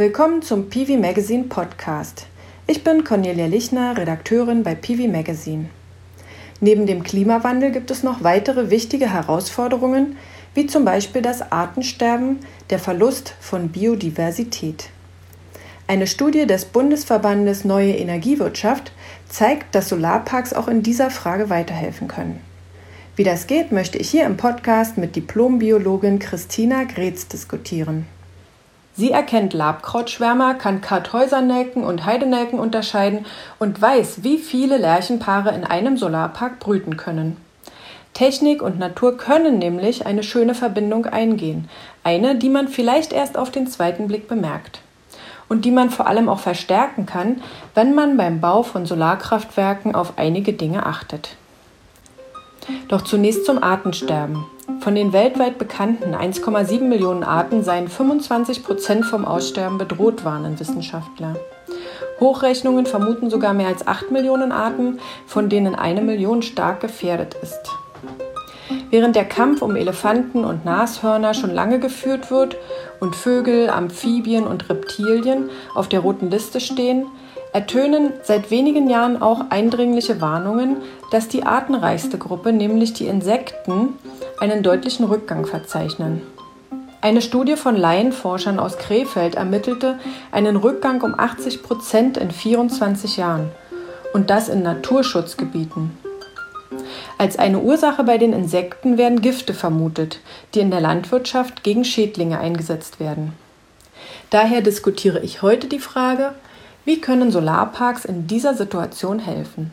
Willkommen 0.00 0.40
zum 0.40 0.70
PV 0.70 0.96
Magazine 0.96 1.44
Podcast. 1.44 2.26
Ich 2.66 2.82
bin 2.82 3.04
Cornelia 3.04 3.44
Lichner, 3.44 3.98
Redakteurin 3.98 4.62
bei 4.62 4.74
PV 4.74 5.08
Magazine. 5.08 5.66
Neben 6.58 6.86
dem 6.86 7.02
Klimawandel 7.02 7.70
gibt 7.70 7.90
es 7.90 8.02
noch 8.02 8.24
weitere 8.24 8.70
wichtige 8.70 9.12
Herausforderungen, 9.12 10.16
wie 10.54 10.66
zum 10.66 10.86
Beispiel 10.86 11.20
das 11.20 11.52
Artensterben, 11.52 12.38
der 12.70 12.78
Verlust 12.78 13.34
von 13.40 13.68
Biodiversität. 13.68 14.88
Eine 15.86 16.06
Studie 16.06 16.46
des 16.46 16.64
Bundesverbandes 16.64 17.66
Neue 17.66 17.92
Energiewirtschaft 17.92 18.92
zeigt, 19.28 19.74
dass 19.74 19.90
Solarparks 19.90 20.54
auch 20.54 20.68
in 20.68 20.82
dieser 20.82 21.10
Frage 21.10 21.50
weiterhelfen 21.50 22.08
können. 22.08 22.40
Wie 23.16 23.24
das 23.24 23.46
geht, 23.46 23.70
möchte 23.70 23.98
ich 23.98 24.08
hier 24.08 24.24
im 24.24 24.38
Podcast 24.38 24.96
mit 24.96 25.14
Diplombiologin 25.14 26.20
Christina 26.20 26.84
Gretz 26.84 27.28
diskutieren. 27.28 28.06
Sie 29.00 29.12
erkennt 29.12 29.54
Labkrautschwärmer, 29.54 30.56
kann 30.56 30.82
Karthäusernelken 30.82 31.84
und 31.84 32.04
Heidenelken 32.04 32.58
unterscheiden 32.58 33.24
und 33.58 33.80
weiß, 33.80 34.24
wie 34.24 34.36
viele 34.36 34.76
Lerchenpaare 34.76 35.54
in 35.54 35.64
einem 35.64 35.96
Solarpark 35.96 36.60
brüten 36.60 36.98
können. 36.98 37.38
Technik 38.12 38.60
und 38.60 38.78
Natur 38.78 39.16
können 39.16 39.56
nämlich 39.56 40.04
eine 40.04 40.22
schöne 40.22 40.54
Verbindung 40.54 41.06
eingehen, 41.06 41.70
eine, 42.04 42.36
die 42.36 42.50
man 42.50 42.68
vielleicht 42.68 43.14
erst 43.14 43.38
auf 43.38 43.50
den 43.50 43.68
zweiten 43.68 44.06
Blick 44.06 44.28
bemerkt 44.28 44.82
und 45.48 45.64
die 45.64 45.70
man 45.70 45.88
vor 45.88 46.06
allem 46.06 46.28
auch 46.28 46.40
verstärken 46.40 47.06
kann, 47.06 47.40
wenn 47.74 47.94
man 47.94 48.18
beim 48.18 48.42
Bau 48.42 48.62
von 48.62 48.84
Solarkraftwerken 48.84 49.94
auf 49.94 50.18
einige 50.18 50.52
Dinge 50.52 50.84
achtet. 50.84 51.36
Doch 52.88 53.00
zunächst 53.00 53.46
zum 53.46 53.62
Artensterben. 53.62 54.44
Von 54.78 54.94
den 54.94 55.12
weltweit 55.12 55.58
bekannten 55.58 56.14
1,7 56.14 56.82
Millionen 56.82 57.24
Arten 57.24 57.64
seien 57.64 57.88
25 57.88 58.62
Prozent 58.62 59.04
vom 59.04 59.24
Aussterben 59.24 59.78
bedroht, 59.78 60.24
warnen 60.24 60.60
Wissenschaftler. 60.60 61.34
Hochrechnungen 62.20 62.86
vermuten 62.86 63.30
sogar 63.30 63.52
mehr 63.52 63.68
als 63.68 63.86
8 63.86 64.10
Millionen 64.10 64.52
Arten, 64.52 65.00
von 65.26 65.48
denen 65.48 65.74
eine 65.74 66.02
Million 66.02 66.42
stark 66.42 66.80
gefährdet 66.80 67.34
ist. 67.42 67.70
Während 68.90 69.16
der 69.16 69.24
Kampf 69.24 69.62
um 69.62 69.76
Elefanten 69.76 70.44
und 70.44 70.64
Nashörner 70.64 71.34
schon 71.34 71.54
lange 71.54 71.80
geführt 71.80 72.30
wird 72.30 72.56
und 73.00 73.16
Vögel, 73.16 73.70
Amphibien 73.70 74.46
und 74.46 74.68
Reptilien 74.68 75.50
auf 75.74 75.88
der 75.88 76.00
roten 76.00 76.30
Liste 76.30 76.60
stehen, 76.60 77.06
ertönen 77.52 78.12
seit 78.22 78.50
wenigen 78.50 78.88
Jahren 78.88 79.20
auch 79.20 79.50
eindringliche 79.50 80.20
Warnungen, 80.20 80.76
dass 81.10 81.28
die 81.28 81.44
artenreichste 81.44 82.18
Gruppe, 82.18 82.52
nämlich 82.52 82.92
die 82.92 83.06
Insekten, 83.06 83.98
einen 84.40 84.62
deutlichen 84.62 85.04
Rückgang 85.04 85.46
verzeichnen. 85.46 86.22
Eine 87.02 87.22
Studie 87.22 87.56
von 87.56 87.76
Laienforschern 87.76 88.58
aus 88.58 88.76
Krefeld 88.78 89.34
ermittelte 89.34 89.98
einen 90.32 90.56
Rückgang 90.56 91.00
um 91.02 91.18
80 91.18 91.62
Prozent 91.62 92.16
in 92.16 92.30
24 92.30 93.16
Jahren 93.16 93.50
und 94.12 94.30
das 94.30 94.48
in 94.48 94.62
Naturschutzgebieten. 94.62 95.96
Als 97.18 97.38
eine 97.38 97.60
Ursache 97.60 98.04
bei 98.04 98.18
den 98.18 98.32
Insekten 98.32 98.96
werden 98.96 99.20
Gifte 99.20 99.54
vermutet, 99.54 100.20
die 100.54 100.60
in 100.60 100.70
der 100.70 100.80
Landwirtschaft 100.80 101.62
gegen 101.62 101.84
Schädlinge 101.84 102.38
eingesetzt 102.38 103.00
werden. 103.00 103.34
Daher 104.30 104.62
diskutiere 104.62 105.20
ich 105.20 105.42
heute 105.42 105.66
die 105.66 105.80
Frage, 105.80 106.34
wie 106.84 107.00
können 107.00 107.30
Solarparks 107.30 108.04
in 108.04 108.26
dieser 108.26 108.54
Situation 108.54 109.18
helfen? 109.18 109.72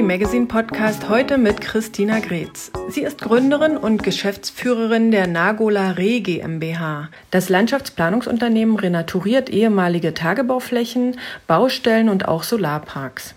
PV 0.00 0.06
Magazine 0.06 0.46
Podcast 0.46 1.08
heute 1.10 1.36
mit 1.36 1.60
Christina 1.60 2.20
Gretz. 2.20 2.70
Sie 2.88 3.02
ist 3.02 3.20
Gründerin 3.20 3.76
und 3.76 4.02
Geschäftsführerin 4.02 5.10
der 5.10 5.26
Nagola 5.26 5.90
Re 5.92 6.20
GmbH. 6.20 7.10
Das 7.30 7.50
Landschaftsplanungsunternehmen 7.50 8.76
renaturiert 8.76 9.50
ehemalige 9.50 10.14
Tagebauflächen, 10.14 11.18
Baustellen 11.46 12.08
und 12.08 12.28
auch 12.28 12.44
Solarparks. 12.44 13.34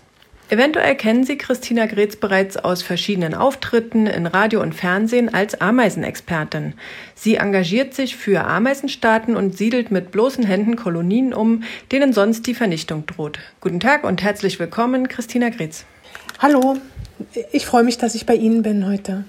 Eventuell 0.48 0.94
kennen 0.94 1.24
Sie 1.24 1.36
Christina 1.36 1.84
Gretz 1.86 2.16
bereits 2.16 2.56
aus 2.56 2.82
verschiedenen 2.82 3.34
Auftritten 3.34 4.06
in 4.06 4.26
Radio 4.26 4.62
und 4.62 4.74
Fernsehen 4.74 5.32
als 5.34 5.60
Ameisenexpertin. 5.60 6.74
Sie 7.14 7.36
engagiert 7.36 7.92
sich 7.92 8.16
für 8.16 8.44
Ameisenstaaten 8.44 9.36
und 9.36 9.56
siedelt 9.56 9.90
mit 9.90 10.12
bloßen 10.12 10.44
Händen 10.44 10.76
Kolonien 10.76 11.34
um, 11.34 11.62
denen 11.92 12.14
sonst 12.14 12.46
die 12.46 12.54
Vernichtung 12.54 13.04
droht. 13.06 13.38
Guten 13.60 13.80
Tag 13.80 14.04
und 14.04 14.22
herzlich 14.22 14.58
willkommen, 14.58 15.08
Christina 15.08 15.50
Gretz. 15.50 15.84
Hallo, 16.40 16.76
ich 17.52 17.64
freue 17.64 17.84
mich, 17.84 17.96
dass 17.96 18.16
ich 18.16 18.26
bei 18.26 18.34
Ihnen 18.34 18.62
bin 18.62 18.86
heute. 18.86 19.24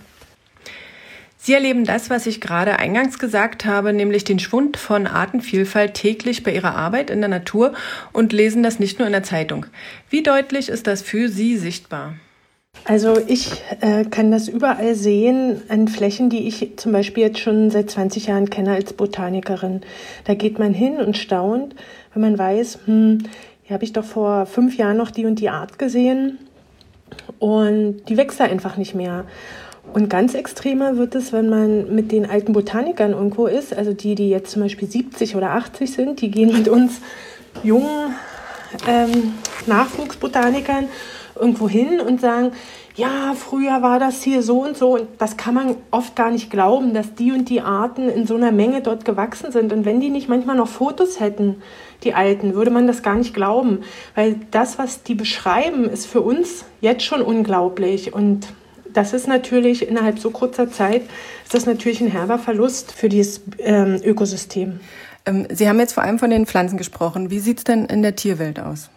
Sie 1.38 1.54
erleben 1.54 1.86
das, 1.86 2.10
was 2.10 2.26
ich 2.26 2.42
gerade 2.42 2.80
eingangs 2.80 3.20
gesagt 3.20 3.66
habe, 3.66 3.94
nämlich 3.94 4.24
den 4.24 4.40
Schwund 4.40 4.78
von 4.78 5.06
Artenvielfalt 5.06 5.94
täglich 5.94 6.42
bei 6.42 6.52
Ihrer 6.52 6.76
Arbeit 6.76 7.12
in 7.12 7.20
der 7.20 7.30
Natur 7.30 7.74
und 8.12 8.34
lesen 8.34 8.64
das 8.64 8.80
nicht 8.80 8.98
nur 8.98 9.06
in 9.06 9.12
der 9.12 9.22
Zeitung. 9.22 9.68
Wie 10.10 10.24
deutlich 10.24 10.68
ist 10.68 10.88
das 10.88 11.04
für 11.04 11.30
Sie 11.30 11.58
sichtbar? 11.58 12.16
Also 12.86 13.20
ich 13.28 13.52
äh, 13.82 14.06
kann 14.06 14.32
das 14.32 14.48
überall 14.48 14.96
sehen 14.96 15.62
an 15.70 15.88
Flächen, 15.88 16.32
die 16.32 16.48
ich 16.48 16.72
zum 16.78 16.92
Beispiel 16.92 17.24
jetzt 17.24 17.40
schon 17.40 17.70
seit 17.70 17.92
20 17.92 18.26
Jahren 18.26 18.50
kenne 18.50 18.74
als 18.74 18.94
Botanikerin. 18.94 19.82
Da 20.24 20.34
geht 20.34 20.58
man 20.58 20.74
hin 20.74 20.98
und 20.98 21.16
staunt, 21.16 21.76
wenn 22.14 22.24
man 22.24 22.38
weiß, 22.38 22.80
hm, 22.86 23.20
hier 23.62 23.76
habe 23.76 23.84
ich 23.84 23.94
doch 23.94 24.04
vor 24.04 24.48
fünf 24.48 24.76
Jahren 24.78 24.98
noch 24.98 25.12
die 25.12 25.26
und 25.28 25.40
die 25.40 25.50
Art 25.50 25.78
gesehen 25.78 26.40
und 27.40 28.04
die 28.08 28.18
wächst 28.18 28.40
da 28.40 28.46
einfach 28.46 28.78
nicht 28.78 28.96
mehr. 28.96 29.26
Und 29.94 30.10
ganz 30.10 30.34
extremer 30.34 30.98
wird 30.98 31.16
es, 31.16 31.32
wenn 31.32 31.50
man 31.50 31.94
mit 31.94 32.12
den 32.12 32.30
alten 32.30 32.54
Botanikern 32.54 33.12
irgendwo 33.12 33.46
ist, 33.46 33.74
also 33.74 33.94
die, 33.94 34.16
die 34.16 34.30
jetzt 34.30 34.52
zum 34.52 34.64
Beispiel 34.64 34.90
70 34.90 35.36
oder 35.36 35.52
80 35.52 35.92
sind, 35.92 36.22
die 36.22 36.32
gehen 36.32 36.52
mit 36.52 36.68
uns 36.68 37.02
jungen 37.64 38.16
ähm, 38.88 39.34
Nachwuchsbotanikern 39.68 40.88
irgendwo 41.36 41.70
hin 41.70 42.00
und 42.00 42.20
sagen, 42.20 42.52
ja, 42.96 43.34
früher 43.36 43.82
war 43.82 44.00
das 44.00 44.24
hier 44.24 44.42
so 44.42 44.64
und 44.64 44.78
so. 44.78 44.96
Und 44.96 45.08
das 45.18 45.36
kann 45.36 45.54
man 45.54 45.76
oft 45.92 46.16
gar 46.16 46.32
nicht 46.32 46.50
glauben, 46.50 46.94
dass 46.94 47.14
die 47.14 47.32
und 47.32 47.50
die 47.50 47.60
Arten 47.62 48.08
in 48.08 48.26
so 48.26 48.36
einer 48.36 48.52
Menge 48.52 48.82
dort 48.82 49.04
gewachsen 49.04 49.52
sind. 49.52 49.74
Und 49.74 49.84
wenn 49.84 50.00
die 50.00 50.10
nicht 50.10 50.30
manchmal 50.30 50.56
noch 50.56 50.70
Fotos 50.70 51.20
hätten, 51.20 51.62
die 52.04 52.14
Alten, 52.14 52.56
würde 52.56 52.72
man 52.72 52.88
das 52.88 53.04
gar 53.04 53.16
nicht 53.16 53.34
glauben. 53.34 53.82
Weil 54.16 54.38
das, 54.52 54.80
was 54.80 55.04
die 55.04 55.16
beschreiben, 55.16 55.90
ist 55.90 56.06
für 56.06 56.22
uns 56.22 56.64
jetzt 56.80 57.04
schon 57.04 57.22
unglaublich. 57.22 58.14
Und 58.14 58.48
das 58.94 59.12
ist 59.12 59.28
natürlich 59.28 59.86
innerhalb 59.88 60.20
so 60.20 60.32
kurzer 60.32 60.72
Zeit, 60.72 61.02
ist 61.44 61.54
das 61.54 61.66
natürlich 61.66 62.00
ein 62.00 62.08
herber 62.08 62.40
Verlust 62.40 62.94
für 62.94 63.10
dieses 63.10 63.42
ähm, 63.60 64.00
Ökosystem. 64.06 64.80
Ähm, 65.26 65.48
Sie 65.52 65.68
haben 65.68 65.80
jetzt 65.80 65.94
vor 65.94 66.04
allem 66.04 66.18
von 66.18 66.30
den 66.30 66.46
Pflanzen 66.46 66.78
gesprochen. 66.78 67.30
Wie 67.30 67.40
sieht 67.40 67.58
es 67.58 67.64
denn 67.66 67.86
in 67.86 68.02
der 68.02 68.16
Tierwelt 68.16 68.58
aus? 68.58 68.90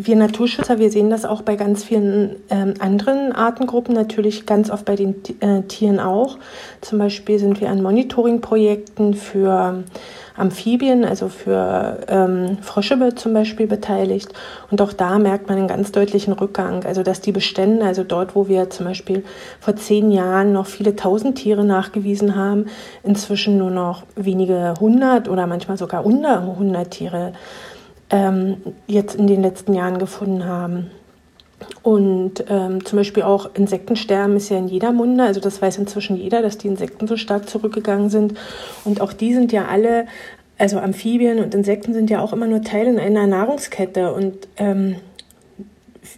Wir 0.00 0.14
Naturschützer, 0.14 0.78
wir 0.78 0.92
sehen 0.92 1.10
das 1.10 1.24
auch 1.24 1.42
bei 1.42 1.56
ganz 1.56 1.82
vielen 1.82 2.36
ähm, 2.50 2.74
anderen 2.78 3.32
Artengruppen, 3.32 3.94
natürlich 3.94 4.46
ganz 4.46 4.70
oft 4.70 4.84
bei 4.84 4.94
den 4.94 5.16
äh, 5.40 5.62
Tieren 5.62 5.98
auch. 5.98 6.38
Zum 6.80 6.98
Beispiel 6.98 7.40
sind 7.40 7.60
wir 7.60 7.68
an 7.68 7.82
Monitoringprojekten 7.82 9.14
für 9.14 9.82
Amphibien, 10.36 11.04
also 11.04 11.28
für 11.28 11.98
ähm, 12.06 12.58
Frösche 12.62 13.16
zum 13.16 13.34
Beispiel 13.34 13.66
beteiligt. 13.66 14.32
Und 14.70 14.80
auch 14.80 14.92
da 14.92 15.18
merkt 15.18 15.48
man 15.48 15.58
einen 15.58 15.66
ganz 15.66 15.90
deutlichen 15.90 16.32
Rückgang. 16.32 16.84
Also 16.84 17.02
dass 17.02 17.20
die 17.20 17.32
Bestände, 17.32 17.84
also 17.84 18.04
dort, 18.04 18.36
wo 18.36 18.46
wir 18.46 18.70
zum 18.70 18.86
Beispiel 18.86 19.24
vor 19.58 19.74
zehn 19.74 20.12
Jahren 20.12 20.52
noch 20.52 20.66
viele 20.66 20.94
tausend 20.94 21.38
Tiere 21.38 21.64
nachgewiesen 21.64 22.36
haben, 22.36 22.66
inzwischen 23.02 23.58
nur 23.58 23.72
noch 23.72 24.04
wenige 24.14 24.74
hundert 24.78 25.28
oder 25.28 25.48
manchmal 25.48 25.76
sogar 25.76 26.06
unter 26.06 26.46
hundert 26.56 26.92
Tiere 26.92 27.32
ähm, 28.10 28.58
jetzt 28.86 29.14
in 29.16 29.26
den 29.26 29.42
letzten 29.42 29.74
Jahren 29.74 29.98
gefunden 29.98 30.44
haben. 30.44 30.90
Und 31.82 32.44
ähm, 32.48 32.84
zum 32.84 32.98
Beispiel 32.98 33.22
auch 33.22 33.54
Insektensterben 33.54 34.36
ist 34.36 34.48
ja 34.48 34.58
in 34.58 34.68
jeder 34.68 34.92
Munde, 34.92 35.24
also 35.24 35.40
das 35.40 35.60
weiß 35.60 35.78
inzwischen 35.78 36.16
jeder, 36.16 36.40
dass 36.40 36.58
die 36.58 36.68
Insekten 36.68 37.06
so 37.06 37.16
stark 37.16 37.48
zurückgegangen 37.48 38.10
sind. 38.10 38.34
Und 38.84 39.00
auch 39.00 39.12
die 39.12 39.34
sind 39.34 39.52
ja 39.52 39.66
alle, 39.66 40.06
also 40.56 40.78
Amphibien 40.78 41.40
und 41.40 41.54
Insekten 41.54 41.94
sind 41.94 42.10
ja 42.10 42.20
auch 42.20 42.32
immer 42.32 42.46
nur 42.46 42.62
Teil 42.62 42.86
in 42.86 42.98
einer 42.98 43.26
Nahrungskette. 43.26 44.12
Und 44.12 44.48
ähm, 44.56 44.96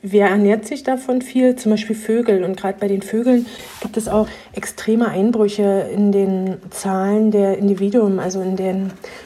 wer 0.02 0.28
ernährt 0.28 0.66
sich 0.66 0.82
davon 0.82 1.22
viel? 1.22 1.56
Zum 1.56 1.72
Beispiel 1.72 1.96
Vögel. 1.96 2.44
Und 2.44 2.56
gerade 2.56 2.78
bei 2.78 2.88
den 2.88 3.02
Vögeln 3.02 3.46
gibt 3.80 3.96
es 3.96 4.08
auch 4.08 4.28
extreme 4.54 5.08
Einbrüche 5.08 5.88
in 5.94 6.12
den 6.12 6.56
Zahlen 6.70 7.30
der 7.30 7.58
Individuen, 7.58 8.18
also 8.18 8.40
in 8.40 8.56
der 8.56 8.76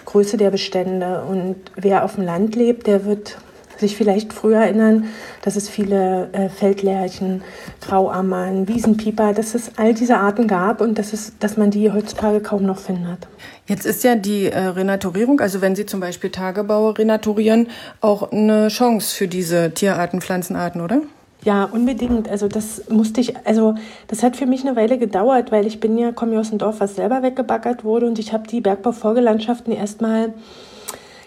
Größe 0.04 0.36
der 0.36 0.50
Bestände. 0.50 1.24
Und 1.28 1.56
wer 1.76 2.04
auf 2.04 2.16
dem 2.16 2.24
Land 2.24 2.56
lebt, 2.56 2.86
der 2.86 3.04
wird 3.04 3.38
sich 3.78 3.96
vielleicht 3.96 4.32
früher 4.32 4.58
erinnern, 4.58 5.06
dass 5.42 5.56
es 5.56 5.68
viele 5.68 6.28
äh, 6.32 6.48
Feldlärchen, 6.48 7.42
Grauammern, 7.80 8.68
Wiesenpieper, 8.68 9.32
dass 9.32 9.54
es 9.54 9.72
all 9.76 9.94
diese 9.94 10.16
Arten 10.16 10.46
gab 10.46 10.80
und 10.80 10.98
dass, 10.98 11.12
es, 11.12 11.32
dass 11.38 11.56
man 11.56 11.70
die 11.70 11.90
heutzutage 11.90 12.40
kaum 12.40 12.64
noch 12.64 12.78
findet. 12.78 13.26
Jetzt 13.66 13.86
ist 13.86 14.04
ja 14.04 14.14
die 14.14 14.46
äh, 14.46 14.58
Renaturierung, 14.58 15.40
also 15.40 15.60
wenn 15.60 15.74
Sie 15.74 15.86
zum 15.86 16.00
Beispiel 16.00 16.30
Tagebaue 16.30 16.98
renaturieren, 16.98 17.68
auch 18.00 18.30
eine 18.30 18.68
Chance 18.68 19.16
für 19.16 19.28
diese 19.28 19.70
Tierarten, 19.72 20.20
Pflanzenarten, 20.20 20.80
oder? 20.80 21.00
Ja, 21.44 21.64
unbedingt. 21.64 22.28
Also 22.28 22.48
das 22.48 22.88
musste 22.88 23.20
ich, 23.20 23.36
also 23.46 23.74
das 24.08 24.22
hat 24.22 24.36
für 24.36 24.46
mich 24.46 24.66
eine 24.66 24.76
Weile 24.76 24.98
gedauert, 24.98 25.52
weil 25.52 25.66
ich 25.66 25.78
bin 25.78 25.98
ja, 25.98 26.10
komme 26.10 26.34
ja 26.34 26.40
aus 26.40 26.48
dem 26.48 26.58
Dorf, 26.58 26.80
was 26.80 26.96
selber 26.96 27.22
weggebaggert 27.22 27.84
wurde 27.84 28.06
und 28.06 28.18
ich 28.18 28.32
habe 28.32 28.48
die 28.48 28.62
Bergbaufolgelandschaften 28.62 29.72
erstmal 29.72 30.32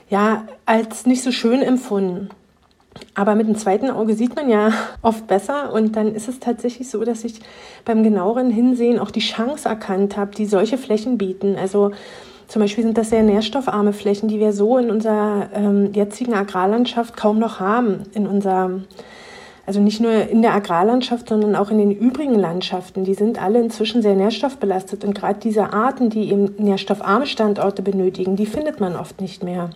ja 0.09 0.47
als 0.65 1.05
nicht 1.05 1.23
so 1.23 1.31
schön 1.31 1.61
empfunden. 1.61 2.29
Aber 3.13 3.35
mit 3.35 3.47
dem 3.47 3.55
zweiten 3.55 3.89
Auge 3.89 4.15
sieht 4.15 4.35
man 4.35 4.49
ja 4.49 4.71
oft 5.01 5.27
besser 5.27 5.73
und 5.73 5.95
dann 5.95 6.15
ist 6.15 6.27
es 6.27 6.39
tatsächlich 6.39 6.89
so, 6.89 7.03
dass 7.03 7.23
ich 7.23 7.39
beim 7.85 8.03
genaueren 8.03 8.49
Hinsehen 8.49 8.99
auch 8.99 9.11
die 9.11 9.19
Chance 9.19 9.69
erkannt 9.69 10.17
habe, 10.17 10.31
die 10.31 10.45
solche 10.45 10.77
Flächen 10.77 11.17
bieten. 11.17 11.55
Also 11.55 11.91
zum 12.47 12.61
Beispiel 12.61 12.83
sind 12.83 12.97
das 12.97 13.09
sehr 13.09 13.23
nährstoffarme 13.23 13.91
Flächen, 13.91 14.29
die 14.29 14.39
wir 14.39 14.53
so 14.53 14.77
in 14.77 14.89
unserer 14.89 15.49
ähm, 15.53 15.91
jetzigen 15.93 16.33
Agrarlandschaft 16.33 17.17
kaum 17.17 17.39
noch 17.39 17.59
haben. 17.59 18.03
In 18.13 18.25
unserer, 18.25 18.81
also 19.67 19.81
nicht 19.81 19.99
nur 19.99 20.13
in 20.13 20.41
der 20.41 20.53
Agrarlandschaft, 20.53 21.27
sondern 21.27 21.53
auch 21.57 21.69
in 21.69 21.77
den 21.77 21.91
übrigen 21.91 22.35
Landschaften. 22.35 23.03
Die 23.03 23.15
sind 23.15 23.43
alle 23.43 23.59
inzwischen 23.59 24.01
sehr 24.01 24.15
nährstoffbelastet. 24.15 25.03
Und 25.03 25.13
gerade 25.13 25.41
diese 25.41 25.73
Arten, 25.73 26.09
die 26.09 26.31
eben 26.31 26.55
nährstoffarme 26.57 27.27
Standorte 27.27 27.81
benötigen, 27.81 28.37
die 28.37 28.45
findet 28.45 28.79
man 28.79 28.95
oft 28.95 29.19
nicht 29.19 29.43
mehr. 29.43 29.71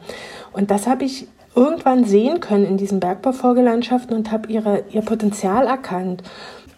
Und 0.54 0.72
das 0.72 0.88
habe 0.88 1.04
ich 1.04 1.28
irgendwann 1.56 2.06
sehen 2.06 2.40
können 2.40 2.64
in 2.64 2.78
diesen 2.78 3.02
Bergbaufolgelandschaften 3.02 4.16
und 4.16 4.32
habe 4.32 4.50
ihre, 4.50 4.86
ihr 4.92 5.02
Potenzial 5.02 5.68
erkannt. 5.68 6.24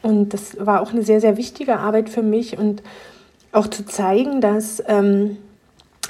Und 0.02 0.34
das 0.34 0.58
war 0.60 0.82
auch 0.82 0.92
eine 0.92 1.04
sehr, 1.04 1.22
sehr 1.22 1.38
wichtige 1.38 1.78
Arbeit 1.78 2.10
für 2.10 2.24
mich 2.24 2.58
und 2.58 2.82
auch 3.52 3.68
zu 3.68 3.86
zeigen, 3.86 4.42
dass 4.42 4.82
ähm, 4.88 5.38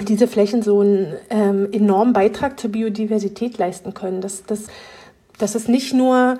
diese 0.00 0.26
Flächen 0.26 0.62
so 0.62 0.80
einen 0.80 1.12
ähm, 1.28 1.68
enormen 1.70 2.14
Beitrag 2.14 2.58
zur 2.58 2.70
Biodiversität 2.70 3.58
leisten 3.58 3.92
können. 3.92 4.22
Dass, 4.22 4.44
dass, 4.44 4.68
dass 5.36 5.54
es 5.54 5.68
nicht 5.68 5.92
nur 5.92 6.38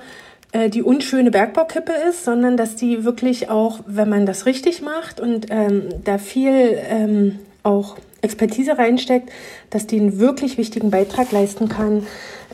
die 0.70 0.82
unschöne 0.82 1.30
Bergbaukippe 1.30 1.92
ist, 2.08 2.24
sondern 2.24 2.56
dass 2.56 2.76
die 2.76 3.04
wirklich 3.04 3.50
auch, 3.50 3.80
wenn 3.86 4.08
man 4.08 4.24
das 4.24 4.46
richtig 4.46 4.82
macht 4.82 5.18
und 5.18 5.46
ähm, 5.50 5.88
da 6.04 6.18
viel 6.18 6.78
ähm, 6.88 7.40
auch 7.64 7.96
Expertise 8.20 8.78
reinsteckt, 8.78 9.30
dass 9.70 9.86
die 9.86 10.00
einen 10.00 10.18
wirklich 10.18 10.58
wichtigen 10.58 10.90
Beitrag 10.90 11.32
leisten 11.32 11.68
kann 11.68 12.06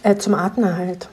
äh, 0.03 0.17
zum 0.17 0.35
Artenerhalt. 0.35 1.09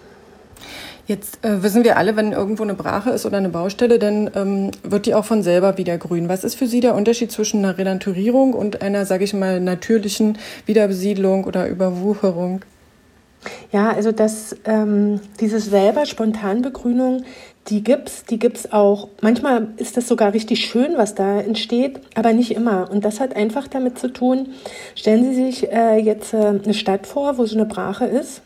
Jetzt 1.07 1.43
äh, 1.45 1.63
wissen 1.63 1.85
wir 1.85 1.97
alle, 1.97 2.17
wenn 2.17 2.33
irgendwo 2.33 2.63
eine 2.63 2.73
Brache 2.73 3.11
ist 3.11 3.25
oder 3.25 3.37
eine 3.37 3.47
Baustelle, 3.47 3.97
dann 3.97 4.29
ähm, 4.35 4.71
wird 4.83 5.05
die 5.05 5.13
auch 5.13 5.23
von 5.23 5.41
selber 5.41 5.77
wieder 5.77 5.97
grün. 5.97 6.27
Was 6.27 6.43
ist 6.43 6.55
für 6.55 6.67
Sie 6.67 6.81
der 6.81 6.95
Unterschied 6.95 7.31
zwischen 7.31 7.63
einer 7.63 7.77
Renaturierung 7.77 8.53
und 8.53 8.81
einer, 8.81 9.05
sage 9.05 9.23
ich 9.23 9.33
mal, 9.33 9.61
natürlichen 9.61 10.37
Wiederbesiedlung 10.65 11.45
oder 11.45 11.69
Überwucherung? 11.69 12.61
Ja, 13.71 13.91
also 13.91 14.11
das, 14.11 14.55
ähm, 14.65 15.19
dieses 15.39 15.65
selber 15.65 16.05
Spontanbegrünung, 16.05 17.23
die 17.67 17.83
gibt's, 17.83 18.23
die 18.25 18.39
gibt's 18.39 18.71
auch. 18.71 19.09
Manchmal 19.21 19.67
ist 19.77 19.97
das 19.97 20.07
sogar 20.07 20.33
richtig 20.33 20.65
schön, 20.65 20.93
was 20.97 21.15
da 21.15 21.41
entsteht, 21.41 21.99
aber 22.15 22.33
nicht 22.33 22.51
immer. 22.51 22.89
Und 22.89 23.03
das 23.03 23.19
hat 23.19 23.35
einfach 23.35 23.67
damit 23.67 23.99
zu 23.99 24.07
tun. 24.07 24.49
Stellen 24.95 25.23
Sie 25.23 25.45
sich 25.45 25.71
äh, 25.71 25.97
jetzt 25.97 26.33
äh, 26.33 26.37
eine 26.37 26.73
Stadt 26.73 27.07
vor, 27.07 27.37
wo 27.37 27.45
so 27.45 27.55
eine 27.55 27.65
Brache 27.65 28.05
ist 28.05 28.41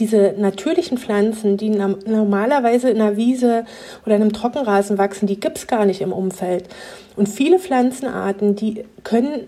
diese 0.00 0.34
natürlichen 0.38 0.98
Pflanzen, 0.98 1.56
die 1.56 1.70
normalerweise 1.70 2.90
in 2.90 3.00
einer 3.00 3.16
Wiese 3.16 3.64
oder 4.06 4.16
in 4.16 4.22
einem 4.22 4.32
Trockenrasen 4.32 4.98
wachsen, 4.98 5.26
die 5.26 5.38
gibt 5.38 5.58
es 5.58 5.66
gar 5.66 5.84
nicht 5.84 6.00
im 6.00 6.12
Umfeld. 6.12 6.68
Und 7.16 7.28
viele 7.28 7.58
Pflanzenarten, 7.58 8.56
die 8.56 8.84
können 9.04 9.46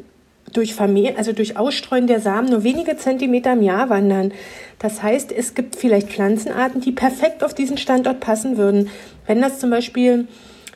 durch 0.53 0.75
Vermehr, 0.75 1.17
also 1.17 1.33
durch 1.33 1.57
Ausstreuen 1.57 2.07
der 2.07 2.21
Samen 2.21 2.51
nur 2.51 2.65
wenige 2.65 2.97
Zentimeter 2.97 3.53
im 3.53 3.63
Jahr 3.63 3.89
wandern. 3.91 4.33
Das 4.79 5.03
heißt, 5.03 5.33
es 5.33 5.55
gibt 5.55 5.77
vielleicht 5.77 6.09
Pflanzenarten, 6.09 6.81
die 6.81 6.93
perfekt 6.93 7.45
auf 7.45 7.55
diesen 7.55 7.79
Standort 7.79 8.21
passen 8.21 8.57
würden. 8.57 8.91
Wenn 9.27 9.41
das 9.41 9.59
zum 9.59 9.71
Beispiel 9.71 10.27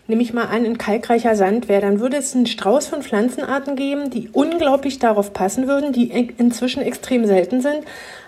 nehme 0.08 0.22
ich 0.22 0.32
mal 0.32 0.44
an, 0.44 0.64
ein 0.64 0.78
kalkreicher 0.78 1.34
Sand 1.34 1.68
wäre, 1.68 1.82
dann 1.82 2.00
würde 2.00 2.16
es 2.16 2.34
einen 2.34 2.46
Strauß 2.46 2.86
von 2.86 3.02
Pflanzenarten 3.02 3.76
geben, 3.76 4.10
die 4.10 4.28
unglaublich 4.32 4.98
darauf 4.98 5.32
passen 5.32 5.66
würden, 5.66 5.92
die 5.92 6.10
inzwischen 6.38 6.82
extrem 6.82 7.26
selten 7.26 7.60
sind, 7.60 7.80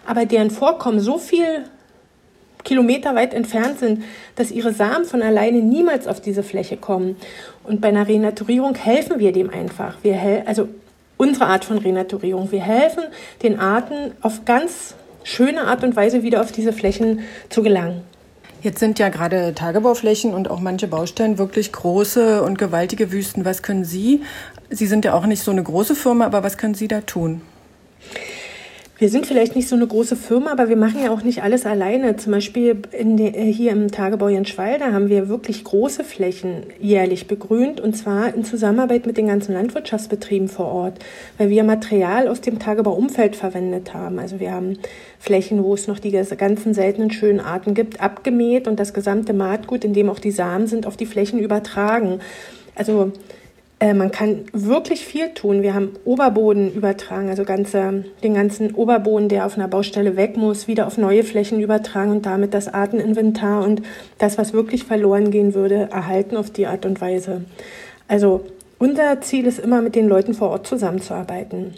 aber 0.06 0.26
deren 0.26 0.50
Vorkommen 0.50 1.00
so 1.00 1.18
viel 1.18 1.64
Kilometer 2.64 3.14
weit 3.14 3.32
entfernt 3.32 3.78
sind, 3.78 4.02
dass 4.34 4.50
ihre 4.50 4.72
Samen 4.72 5.04
von 5.04 5.22
alleine 5.22 5.58
niemals 5.58 6.08
auf 6.08 6.20
diese 6.20 6.42
Fläche 6.42 6.76
kommen. 6.76 7.16
Und 7.64 7.80
bei 7.80 7.88
einer 7.88 8.08
Renaturierung 8.08 8.74
helfen 8.74 9.20
wir 9.20 9.32
dem 9.32 9.50
einfach. 9.50 9.96
Wir 10.02 10.14
hel 10.14 10.42
also 10.46 10.68
unsere 11.18 11.46
Art 11.46 11.66
von 11.66 11.76
Renaturierung. 11.76 12.50
Wir 12.50 12.62
helfen 12.62 13.04
den 13.42 13.60
Arten 13.60 14.12
auf 14.22 14.46
ganz 14.46 14.94
schöne 15.24 15.66
Art 15.66 15.84
und 15.84 15.94
Weise 15.94 16.22
wieder 16.22 16.40
auf 16.40 16.52
diese 16.52 16.72
Flächen 16.72 17.20
zu 17.50 17.62
gelangen. 17.62 18.02
Jetzt 18.62 18.80
sind 18.80 18.98
ja 18.98 19.08
gerade 19.08 19.54
Tagebauflächen 19.54 20.34
und 20.34 20.50
auch 20.50 20.58
manche 20.58 20.88
Baustellen 20.88 21.38
wirklich 21.38 21.70
große 21.70 22.42
und 22.42 22.58
gewaltige 22.58 23.12
Wüsten. 23.12 23.44
Was 23.44 23.62
können 23.62 23.84
Sie? 23.84 24.22
Sie 24.70 24.86
sind 24.86 25.04
ja 25.04 25.14
auch 25.14 25.26
nicht 25.26 25.42
so 25.42 25.50
eine 25.50 25.62
große 25.62 25.94
Firma, 25.94 26.26
aber 26.26 26.42
was 26.42 26.58
können 26.58 26.74
Sie 26.74 26.88
da 26.88 27.02
tun? 27.02 27.42
Wir 29.00 29.10
sind 29.10 29.26
vielleicht 29.26 29.54
nicht 29.54 29.68
so 29.68 29.76
eine 29.76 29.86
große 29.86 30.16
Firma, 30.16 30.50
aber 30.50 30.68
wir 30.68 30.76
machen 30.76 31.00
ja 31.00 31.12
auch 31.12 31.22
nicht 31.22 31.44
alles 31.44 31.66
alleine. 31.66 32.16
Zum 32.16 32.32
Beispiel 32.32 32.74
de, 32.74 33.28
äh, 33.28 33.52
hier 33.52 33.70
im 33.70 33.92
Tagebau 33.92 34.28
Jenschwalde 34.28 34.92
haben 34.92 35.08
wir 35.08 35.28
wirklich 35.28 35.62
große 35.62 36.02
Flächen 36.02 36.64
jährlich 36.80 37.28
begrünt 37.28 37.80
und 37.80 37.96
zwar 37.96 38.34
in 38.34 38.44
Zusammenarbeit 38.44 39.06
mit 39.06 39.16
den 39.16 39.28
ganzen 39.28 39.52
Landwirtschaftsbetrieben 39.52 40.48
vor 40.48 40.66
Ort, 40.66 40.98
weil 41.38 41.48
wir 41.48 41.62
Material 41.62 42.26
aus 42.26 42.40
dem 42.40 42.58
Tagebauumfeld 42.58 43.36
verwendet 43.36 43.94
haben. 43.94 44.18
Also 44.18 44.40
wir 44.40 44.50
haben 44.50 44.80
Flächen, 45.20 45.62
wo 45.62 45.74
es 45.74 45.86
noch 45.86 46.00
die 46.00 46.10
ganzen 46.10 46.74
seltenen 46.74 47.12
schönen 47.12 47.38
Arten 47.38 47.74
gibt, 47.74 48.00
abgemäht 48.00 48.66
und 48.66 48.80
das 48.80 48.94
gesamte 48.94 49.32
Maatgut, 49.32 49.84
in 49.84 49.94
dem 49.94 50.10
auch 50.10 50.18
die 50.18 50.32
Samen 50.32 50.66
sind, 50.66 50.86
auf 50.86 50.96
die 50.96 51.06
Flächen 51.06 51.38
übertragen. 51.38 52.18
Also 52.74 53.12
äh, 53.80 53.94
man 53.94 54.10
kann 54.10 54.46
wirklich 54.52 55.04
viel 55.04 55.30
tun. 55.30 55.62
Wir 55.62 55.74
haben 55.74 55.92
Oberboden 56.04 56.72
übertragen, 56.72 57.28
also 57.28 57.44
ganze, 57.44 58.04
den 58.22 58.34
ganzen 58.34 58.74
Oberboden, 58.74 59.28
der 59.28 59.46
auf 59.46 59.56
einer 59.56 59.68
Baustelle 59.68 60.16
weg 60.16 60.36
muss, 60.36 60.66
wieder 60.66 60.86
auf 60.86 60.98
neue 60.98 61.22
Flächen 61.22 61.60
übertragen 61.60 62.10
und 62.10 62.26
damit 62.26 62.54
das 62.54 62.72
Arteninventar 62.72 63.64
und 63.64 63.82
das, 64.18 64.36
was 64.36 64.52
wirklich 64.52 64.84
verloren 64.84 65.30
gehen 65.30 65.54
würde, 65.54 65.88
erhalten 65.92 66.36
auf 66.36 66.50
die 66.50 66.66
Art 66.66 66.86
und 66.86 67.00
Weise. 67.00 67.44
Also 68.08 68.44
unser 68.78 69.20
Ziel 69.20 69.46
ist 69.46 69.60
immer, 69.60 69.80
mit 69.80 69.94
den 69.94 70.08
Leuten 70.08 70.34
vor 70.34 70.50
Ort 70.50 70.66
zusammenzuarbeiten. 70.66 71.74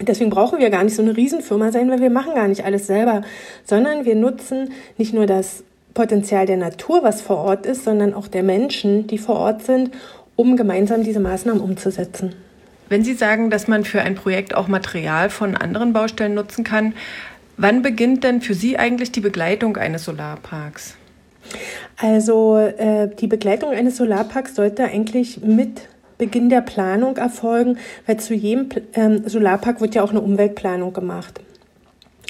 Deswegen 0.00 0.30
brauchen 0.30 0.58
wir 0.58 0.70
gar 0.70 0.82
nicht 0.82 0.96
so 0.96 1.02
eine 1.02 1.16
Riesenfirma 1.16 1.72
sein, 1.72 1.90
weil 1.90 2.00
wir 2.00 2.10
machen 2.10 2.34
gar 2.34 2.48
nicht 2.48 2.64
alles 2.64 2.86
selber, 2.86 3.22
sondern 3.64 4.04
wir 4.04 4.16
nutzen 4.16 4.72
nicht 4.98 5.14
nur 5.14 5.26
das 5.26 5.62
Potenzial 5.92 6.46
der 6.46 6.56
Natur, 6.56 7.02
was 7.02 7.22
vor 7.22 7.36
Ort 7.36 7.66
ist, 7.66 7.84
sondern 7.84 8.14
auch 8.14 8.26
der 8.26 8.42
Menschen, 8.42 9.06
die 9.06 9.18
vor 9.18 9.36
Ort 9.36 9.62
sind 9.62 9.92
um 10.36 10.56
gemeinsam 10.56 11.04
diese 11.04 11.20
Maßnahmen 11.20 11.62
umzusetzen. 11.62 12.34
Wenn 12.88 13.04
Sie 13.04 13.14
sagen, 13.14 13.50
dass 13.50 13.66
man 13.66 13.84
für 13.84 14.02
ein 14.02 14.14
Projekt 14.14 14.54
auch 14.54 14.68
Material 14.68 15.30
von 15.30 15.56
anderen 15.56 15.92
Baustellen 15.92 16.34
nutzen 16.34 16.64
kann, 16.64 16.94
wann 17.56 17.82
beginnt 17.82 18.24
denn 18.24 18.40
für 18.40 18.54
Sie 18.54 18.78
eigentlich 18.78 19.12
die 19.12 19.20
Begleitung 19.20 19.76
eines 19.76 20.04
Solarparks? 20.04 20.96
Also 21.96 22.58
äh, 22.58 23.08
die 23.14 23.26
Begleitung 23.26 23.70
eines 23.70 23.96
Solarparks 23.96 24.54
sollte 24.54 24.84
eigentlich 24.84 25.40
mit 25.42 25.88
Beginn 26.18 26.48
der 26.48 26.60
Planung 26.60 27.16
erfolgen, 27.16 27.78
weil 28.06 28.18
zu 28.18 28.34
jedem 28.34 28.68
ähm, 28.94 29.26
Solarpark 29.26 29.80
wird 29.80 29.94
ja 29.94 30.02
auch 30.02 30.10
eine 30.10 30.20
Umweltplanung 30.20 30.92
gemacht. 30.92 31.40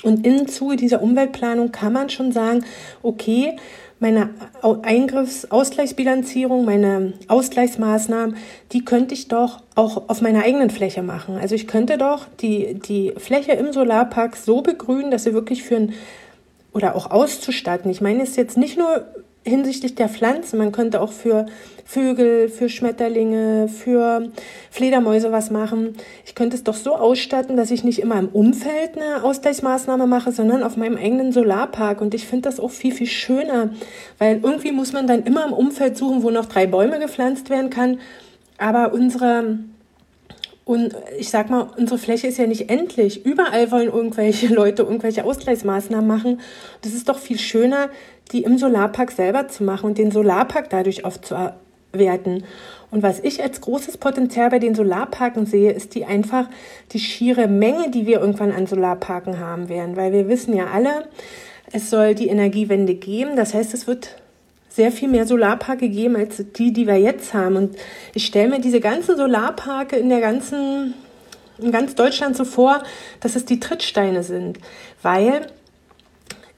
Und 0.03 0.27
im 0.27 0.49
Zuge 0.49 0.77
dieser 0.77 1.03
Umweltplanung 1.03 1.73
kann 1.73 1.93
man 1.93 2.11
schon 2.11 2.31
sagen, 2.33 2.65
okay, 3.03 3.57
meine 4.01 4.31
Eingriffsausgleichsbilanzierung, 4.63 6.65
meine 6.65 7.15
Ausgleichsmaßnahmen, 7.29 8.37
die 8.73 8.85
könnte 8.85 9.15
ich 9.15 9.29
doch 9.29 9.63
auch 9.75 10.09
auf 10.09 10.21
meiner 10.21 10.43
eigenen 10.43 10.71
Fläche 10.71 11.03
machen. 11.03 11.37
Also 11.37 11.55
ich 11.55 11.67
könnte 11.67 11.97
doch 11.97 12.27
die, 12.41 12.75
die 12.75 13.13
Fläche 13.17 13.53
im 13.53 13.73
Solarpark 13.73 14.37
so 14.37 14.63
begrünen, 14.63 15.11
dass 15.11 15.25
sie 15.25 15.35
wirklich 15.35 15.63
für 15.63 15.77
ein 15.77 15.95
oder 16.73 16.97
auch 16.97 17.11
auszustatten. 17.11 17.91
Ich 17.91 18.01
meine 18.01 18.23
es 18.23 18.37
jetzt 18.37 18.59
nicht 18.59 18.77
nur 18.77 19.07
hinsichtlich 19.45 19.95
der 19.95 20.09
Pflanzen. 20.09 20.59
Man 20.59 20.73
könnte 20.73 21.01
auch 21.01 21.13
für 21.13 21.47
Vögel, 21.85 22.49
für 22.49 22.69
Schmetterlinge, 22.71 23.69
für 23.69 24.31
Fledermäuse 24.71 25.33
was 25.33 25.51
machen. 25.51 25.97
Ich 26.25 26.35
könnte 26.35 26.57
es 26.57 26.65
doch 26.65 26.75
so 26.75 26.97
ausstatten, 26.97 27.57
dass 27.57 27.71
ich 27.71 27.85
nicht 27.85 27.99
immer 27.99 28.19
im 28.19 28.29
Umfeld 28.29 28.97
eine 28.97 29.23
Ausgleichsmaßnahme 29.23 30.07
mache, 30.07 30.33
sondern 30.33 30.63
auf 30.63 30.77
meinem 30.77 30.97
eigenen 30.97 31.31
Solarpark. 31.31 32.01
Und 32.01 32.15
ich 32.15 32.27
finde 32.27 32.49
das 32.49 32.59
auch 32.59 32.71
viel, 32.71 32.95
viel 32.95 33.07
schöner, 33.07 33.71
weil 34.19 34.41
irgendwie 34.43 34.73
muss 34.73 34.93
man 34.93 35.07
dann 35.07 35.25
immer 35.25 35.47
im 35.47 35.53
Umfeld 35.53 35.99
suchen, 35.99 36.23
wo 36.23 36.31
noch 36.31 36.47
drei 36.47 36.67
Bäume 36.67 36.99
gepflanzt 36.99 37.51
werden 37.51 37.69
kann. 37.69 38.01
Aber 38.57 38.95
unsere 38.95 39.59
Und 40.65 40.97
ich 41.19 41.29
sag 41.29 41.51
mal, 41.51 41.69
unsere 41.77 41.99
Fläche 41.99 42.29
ist 42.29 42.39
ja 42.39 42.47
nicht 42.47 42.71
endlich. 42.71 43.27
Überall 43.27 43.71
wollen 43.71 43.89
irgendwelche 43.89 44.47
Leute 44.55 44.85
irgendwelche 44.85 45.25
Ausgleichsmaßnahmen 45.25 46.07
machen. 46.07 46.41
Das 46.81 46.95
ist 46.95 47.11
doch 47.11 47.19
viel 47.19 47.39
schöner, 47.39 47.91
die 48.33 48.43
im 48.43 48.59
Solarpark 48.59 49.11
selber 49.11 49.49
zu 49.49 49.65
machen 49.65 49.87
und 49.87 49.99
den 49.99 50.11
Solarpark 50.11 50.71
dadurch 50.71 51.05
aufzuwerten. 51.05 52.45
Und 52.91 53.03
was 53.03 53.21
ich 53.21 53.43
als 53.43 53.61
großes 53.61 53.99
Potenzial 53.99 54.51
bei 54.51 54.59
den 54.59 54.75
Solarparken 54.75 55.47
sehe, 55.47 55.73
ist 55.73 55.95
die 55.95 56.05
einfach 56.05 56.49
die 56.93 57.01
schiere 57.01 57.49
Menge, 57.49 57.91
die 57.91 58.07
wir 58.07 58.21
irgendwann 58.21 58.53
an 58.53 58.67
Solarparken 58.67 59.41
haben 59.41 59.69
werden. 59.69 59.97
Weil 59.97 60.13
wir 60.13 60.29
wissen 60.29 60.55
ja 60.55 60.69
alle, 60.73 61.09
es 61.73 61.91
soll 61.91 62.15
die 62.15 62.29
Energiewende 62.29 62.95
geben. 62.95 63.37
Das 63.37 63.53
heißt, 63.53 63.75
es 63.75 63.87
wird 63.87 64.17
sehr 64.69 64.91
viel 64.91 65.09
mehr 65.09 65.27
Solarparke 65.27 65.89
geben 65.89 66.17
als 66.17 66.45
die, 66.57 66.73
die 66.73 66.87
wir 66.87 66.99
jetzt 66.99 67.33
haben. 67.35 67.57
Und 67.57 67.77
ich 68.13 68.27
stelle 68.27 68.49
mir 68.49 68.61
diese 68.61 68.81
ganzen 68.81 69.17
Solarparke 69.17 69.97
in 69.97 70.09
der 70.09 70.21
ganzen, 70.21 70.95
in 71.59 71.71
ganz 71.71 71.95
Deutschland 71.95 72.37
so 72.37 72.45
vor, 72.45 72.83
dass 73.21 73.37
es 73.37 73.45
die 73.45 73.61
Trittsteine 73.61 74.23
sind. 74.23 74.59
Weil 75.01 75.47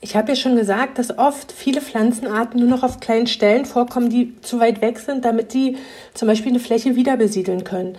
ich 0.07 0.15
habe 0.15 0.29
ja 0.29 0.37
schon 0.37 0.55
gesagt, 0.55 0.99
dass 0.99 1.19
oft 1.19 1.51
viele 1.51 1.81
Pflanzenarten 1.81 2.61
nur 2.61 2.69
noch 2.69 2.85
auf 2.85 3.01
kleinen 3.01 3.27
Stellen 3.27 3.65
vorkommen, 3.65 4.09
die 4.09 4.41
zu 4.41 4.61
weit 4.61 4.81
weg 4.81 5.01
sind, 5.01 5.25
damit 5.25 5.51
sie 5.51 5.79
zum 6.15 6.29
Beispiel 6.29 6.53
eine 6.53 6.61
Fläche 6.61 6.95
wieder 6.95 7.17
besiedeln 7.17 7.65
können. 7.65 7.99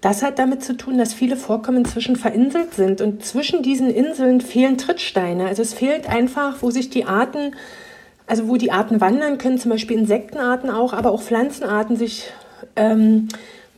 Das 0.00 0.22
hat 0.22 0.38
damit 0.38 0.62
zu 0.62 0.76
tun, 0.76 0.98
dass 0.98 1.12
viele 1.12 1.36
Vorkommen 1.36 1.78
inzwischen 1.78 2.14
verinselt 2.14 2.74
sind 2.74 3.00
und 3.00 3.24
zwischen 3.24 3.64
diesen 3.64 3.90
Inseln 3.90 4.40
fehlen 4.40 4.78
Trittsteine. 4.78 5.46
Also 5.46 5.62
es 5.62 5.74
fehlt 5.74 6.08
einfach, 6.08 6.62
wo 6.62 6.70
sich 6.70 6.90
die 6.90 7.06
Arten 7.06 7.56
also 8.28 8.46
wo 8.46 8.56
die 8.56 8.70
Arten 8.70 9.00
wandern 9.00 9.36
können, 9.36 9.58
zum 9.58 9.72
Beispiel 9.72 9.98
Insektenarten 9.98 10.70
auch, 10.70 10.92
aber 10.92 11.10
auch 11.10 11.22
Pflanzenarten 11.22 11.96
sich 11.96 12.30
ähm, 12.76 13.28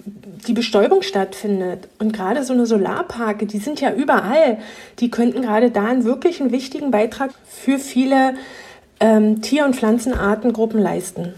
die 0.04 0.52
Bestäubung 0.52 1.02
stattfindet. 1.02 1.88
Und 1.98 2.12
gerade 2.12 2.44
so 2.44 2.52
eine 2.52 2.66
Solarparke, 2.66 3.46
die 3.46 3.58
sind 3.58 3.80
ja 3.80 3.92
überall, 3.92 4.58
die 5.00 5.10
könnten 5.10 5.42
gerade 5.42 5.70
da 5.70 5.86
einen 5.86 6.04
wirklich 6.04 6.40
einen 6.40 6.52
wichtigen 6.52 6.90
Beitrag 6.90 7.30
für 7.48 7.78
viele 7.78 8.34
ähm, 9.00 9.40
Tier- 9.42 9.64
und 9.64 9.76
Pflanzenartengruppen 9.76 10.80
leisten. 10.80 11.34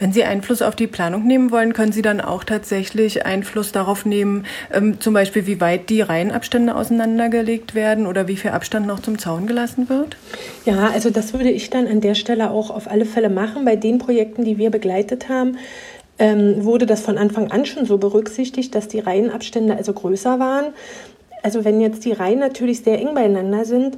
Wenn 0.00 0.14
Sie 0.14 0.24
Einfluss 0.24 0.62
auf 0.62 0.74
die 0.74 0.86
Planung 0.86 1.26
nehmen 1.26 1.50
wollen, 1.50 1.74
können 1.74 1.92
Sie 1.92 2.00
dann 2.00 2.22
auch 2.22 2.42
tatsächlich 2.42 3.26
Einfluss 3.26 3.70
darauf 3.70 4.06
nehmen, 4.06 4.46
ähm, 4.72 4.98
zum 4.98 5.12
Beispiel 5.12 5.46
wie 5.46 5.60
weit 5.60 5.90
die 5.90 6.00
Reihenabstände 6.00 6.74
auseinandergelegt 6.74 7.74
werden 7.74 8.06
oder 8.06 8.26
wie 8.26 8.36
viel 8.36 8.52
Abstand 8.52 8.86
noch 8.86 9.00
zum 9.00 9.18
Zaun 9.18 9.46
gelassen 9.46 9.90
wird? 9.90 10.16
Ja, 10.64 10.88
also 10.88 11.10
das 11.10 11.34
würde 11.34 11.50
ich 11.50 11.68
dann 11.68 11.86
an 11.86 12.00
der 12.00 12.14
Stelle 12.14 12.50
auch 12.50 12.70
auf 12.70 12.90
alle 12.90 13.04
Fälle 13.04 13.28
machen. 13.28 13.66
Bei 13.66 13.76
den 13.76 13.98
Projekten, 13.98 14.42
die 14.42 14.56
wir 14.56 14.70
begleitet 14.70 15.28
haben, 15.28 15.58
ähm, 16.20 16.64
wurde 16.64 16.86
das 16.86 17.00
von 17.00 17.18
Anfang 17.18 17.50
an 17.50 17.66
schon 17.66 17.86
so 17.86 17.98
berücksichtigt, 17.98 18.74
dass 18.74 18.86
die 18.86 19.00
Reihenabstände 19.00 19.74
also 19.74 19.92
größer 19.92 20.38
waren. 20.38 20.66
Also 21.42 21.64
wenn 21.64 21.80
jetzt 21.80 22.04
die 22.04 22.12
Reihen 22.12 22.38
natürlich 22.38 22.82
sehr 22.82 23.00
eng 23.00 23.14
beieinander 23.14 23.64
sind, 23.64 23.96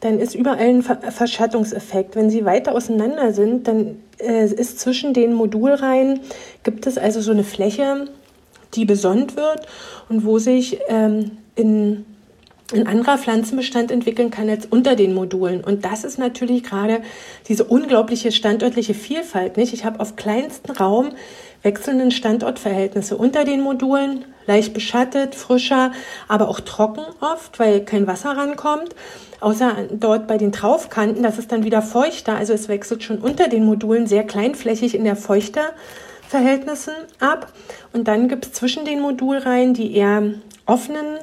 dann 0.00 0.18
ist 0.18 0.34
überall 0.34 0.58
ein 0.58 0.82
Verschattungseffekt. 0.82 2.16
Wenn 2.16 2.28
sie 2.28 2.44
weiter 2.44 2.74
auseinander 2.74 3.32
sind, 3.32 3.68
dann 3.68 3.98
äh, 4.18 4.46
ist 4.46 4.80
zwischen 4.80 5.14
den 5.14 5.32
Modulreihen, 5.32 6.20
gibt 6.64 6.86
es 6.86 6.98
also 6.98 7.20
so 7.20 7.30
eine 7.30 7.44
Fläche, 7.44 8.08
die 8.74 8.84
besonnt 8.84 9.36
wird 9.36 9.66
und 10.08 10.24
wo 10.24 10.38
sich 10.38 10.80
ähm, 10.88 11.32
in 11.54 12.04
ein 12.72 12.86
anderer 12.86 13.18
Pflanzenbestand 13.18 13.90
entwickeln 13.90 14.30
kann 14.30 14.48
als 14.48 14.66
unter 14.66 14.94
den 14.94 15.12
Modulen. 15.12 15.62
Und 15.62 15.84
das 15.84 16.04
ist 16.04 16.18
natürlich 16.18 16.62
gerade 16.62 17.02
diese 17.48 17.64
unglaubliche 17.64 18.32
standortliche 18.32 18.94
Vielfalt. 18.94 19.56
Nicht? 19.56 19.72
Ich 19.72 19.84
habe 19.84 20.00
auf 20.00 20.16
kleinstem 20.16 20.76
Raum 20.76 21.10
wechselnden 21.62 22.10
Standortverhältnisse 22.10 23.16
unter 23.16 23.44
den 23.44 23.60
Modulen, 23.60 24.24
leicht 24.46 24.74
beschattet, 24.74 25.34
frischer, 25.34 25.92
aber 26.28 26.48
auch 26.48 26.60
trocken 26.60 27.04
oft, 27.20 27.58
weil 27.58 27.84
kein 27.84 28.06
Wasser 28.06 28.36
rankommt. 28.36 28.94
Außer 29.40 29.74
dort 29.92 30.26
bei 30.26 30.38
den 30.38 30.52
Traufkanten, 30.52 31.22
das 31.22 31.38
ist 31.38 31.52
dann 31.52 31.64
wieder 31.64 31.82
feuchter. 31.82 32.36
Also 32.36 32.52
es 32.52 32.68
wechselt 32.68 33.02
schon 33.02 33.18
unter 33.18 33.48
den 33.48 33.64
Modulen 33.64 34.06
sehr 34.06 34.24
kleinflächig 34.24 34.94
in 34.94 35.04
der 35.04 35.16
feuchter 35.16 35.72
Verhältnissen 36.28 36.92
ab. 37.20 37.52
Und 37.92 38.06
dann 38.08 38.28
gibt 38.28 38.46
es 38.46 38.52
zwischen 38.52 38.84
den 38.84 39.00
Modulreihen 39.00 39.74
die 39.74 39.96
eher 39.96 40.22
offenen 40.66 41.18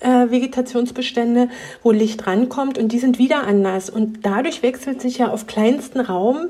äh, 0.00 0.30
Vegetationsbestände, 0.30 1.48
wo 1.82 1.90
Licht 1.90 2.26
rankommt 2.26 2.78
und 2.78 2.92
die 2.92 2.98
sind 2.98 3.18
wieder 3.18 3.46
anders. 3.46 3.90
Und 3.90 4.24
dadurch 4.24 4.62
wechselt 4.62 5.00
sich 5.00 5.18
ja 5.18 5.28
auf 5.28 5.46
kleinsten 5.46 6.00
Raum 6.00 6.48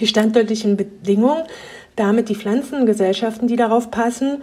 die 0.00 0.06
standortlichen 0.06 0.76
Bedingungen, 0.76 1.42
damit 1.96 2.28
die 2.28 2.34
Pflanzengesellschaften, 2.34 3.48
die 3.48 3.56
darauf 3.56 3.90
passen. 3.90 4.42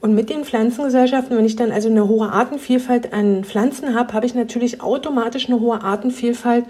Und 0.00 0.14
mit 0.14 0.30
den 0.30 0.44
Pflanzengesellschaften, 0.44 1.36
wenn 1.36 1.44
ich 1.44 1.56
dann 1.56 1.72
also 1.72 1.88
eine 1.88 2.08
hohe 2.08 2.30
Artenvielfalt 2.30 3.12
an 3.12 3.44
Pflanzen 3.44 3.94
habe, 3.94 4.14
habe 4.14 4.26
ich 4.26 4.34
natürlich 4.34 4.82
automatisch 4.82 5.48
eine 5.48 5.60
hohe 5.60 5.82
Artenvielfalt, 5.82 6.64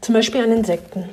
zum 0.00 0.14
Beispiel 0.14 0.42
an 0.42 0.52
Insekten. 0.52 1.08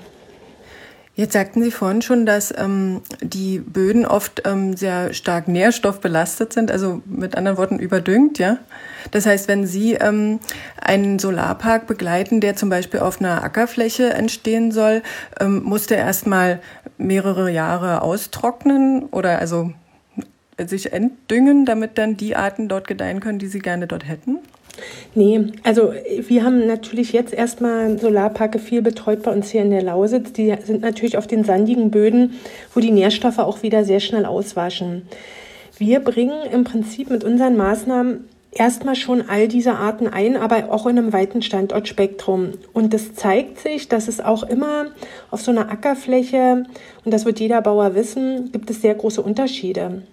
Jetzt 1.15 1.31
sagten 1.31 1.63
Sie 1.63 1.71
vorhin 1.71 2.01
schon, 2.01 2.25
dass 2.25 2.53
ähm, 2.57 3.01
die 3.21 3.59
Böden 3.59 4.05
oft 4.05 4.41
ähm, 4.43 4.75
sehr 4.75 5.13
stark 5.13 5.47
nährstoffbelastet 5.47 6.51
sind, 6.51 6.69
also 6.69 7.01
mit 7.05 7.37
anderen 7.37 7.57
Worten 7.57 7.79
überdüngt, 7.79 8.37
ja. 8.37 8.57
Das 9.11 9.25
heißt, 9.25 9.47
wenn 9.47 9.65
Sie 9.65 9.93
ähm, 9.93 10.39
einen 10.81 11.17
Solarpark 11.17 11.87
begleiten, 11.87 12.41
der 12.41 12.57
zum 12.57 12.69
Beispiel 12.69 12.99
auf 12.99 13.21
einer 13.21 13.43
Ackerfläche 13.43 14.13
entstehen 14.13 14.73
soll, 14.73 15.03
ähm, 15.39 15.63
muss 15.63 15.87
der 15.87 15.99
erstmal 15.99 16.59
mehrere 16.97 17.49
Jahre 17.49 18.01
austrocknen 18.01 19.05
oder 19.05 19.39
also 19.39 19.71
sich 20.57 20.91
entdüngen, 20.91 21.65
damit 21.65 21.97
dann 21.97 22.17
die 22.17 22.35
Arten 22.35 22.67
dort 22.67 22.87
gedeihen 22.87 23.21
können, 23.21 23.39
die 23.39 23.47
Sie 23.47 23.59
gerne 23.59 23.87
dort 23.87 24.05
hätten? 24.05 24.39
Nee, 25.13 25.47
also 25.63 25.93
wir 26.27 26.43
haben 26.43 26.67
natürlich 26.67 27.13
jetzt 27.13 27.33
erstmal 27.33 27.97
Solarparke 27.97 28.59
viel 28.59 28.81
betreut 28.81 29.23
bei 29.23 29.31
uns 29.31 29.49
hier 29.49 29.61
in 29.61 29.71
der 29.71 29.83
Lausitz. 29.83 30.33
Die 30.33 30.53
sind 30.63 30.81
natürlich 30.81 31.17
auf 31.17 31.27
den 31.27 31.43
sandigen 31.43 31.91
Böden, 31.91 32.33
wo 32.73 32.79
die 32.79 32.91
Nährstoffe 32.91 33.39
auch 33.39 33.63
wieder 33.63 33.85
sehr 33.85 33.99
schnell 33.99 34.25
auswaschen. 34.25 35.03
Wir 35.77 35.99
bringen 35.99 36.37
im 36.51 36.63
Prinzip 36.63 37.09
mit 37.09 37.23
unseren 37.23 37.55
Maßnahmen 37.57 38.25
erstmal 38.51 38.95
schon 38.95 39.23
all 39.27 39.47
diese 39.47 39.73
Arten 39.73 40.07
ein, 40.07 40.37
aber 40.37 40.71
auch 40.71 40.87
in 40.87 40.97
einem 40.97 41.13
weiten 41.13 41.41
Standortspektrum. 41.41 42.51
Und 42.73 42.93
das 42.93 43.13
zeigt 43.13 43.59
sich, 43.59 43.89
dass 43.89 44.07
es 44.07 44.21
auch 44.21 44.43
immer 44.43 44.87
auf 45.29 45.41
so 45.41 45.51
einer 45.51 45.69
Ackerfläche, 45.69 46.65
und 47.03 47.13
das 47.13 47.25
wird 47.25 47.39
jeder 47.39 47.61
Bauer 47.61 47.95
wissen, 47.95 48.51
gibt 48.51 48.69
es 48.69 48.81
sehr 48.81 48.95
große 48.95 49.21
Unterschiede. 49.21 50.03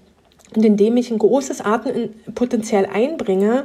Und 0.54 0.64
indem 0.64 0.96
ich 0.96 1.10
ein 1.10 1.18
großes 1.18 1.60
Artenpotenzial 1.62 2.86
einbringe, 2.92 3.64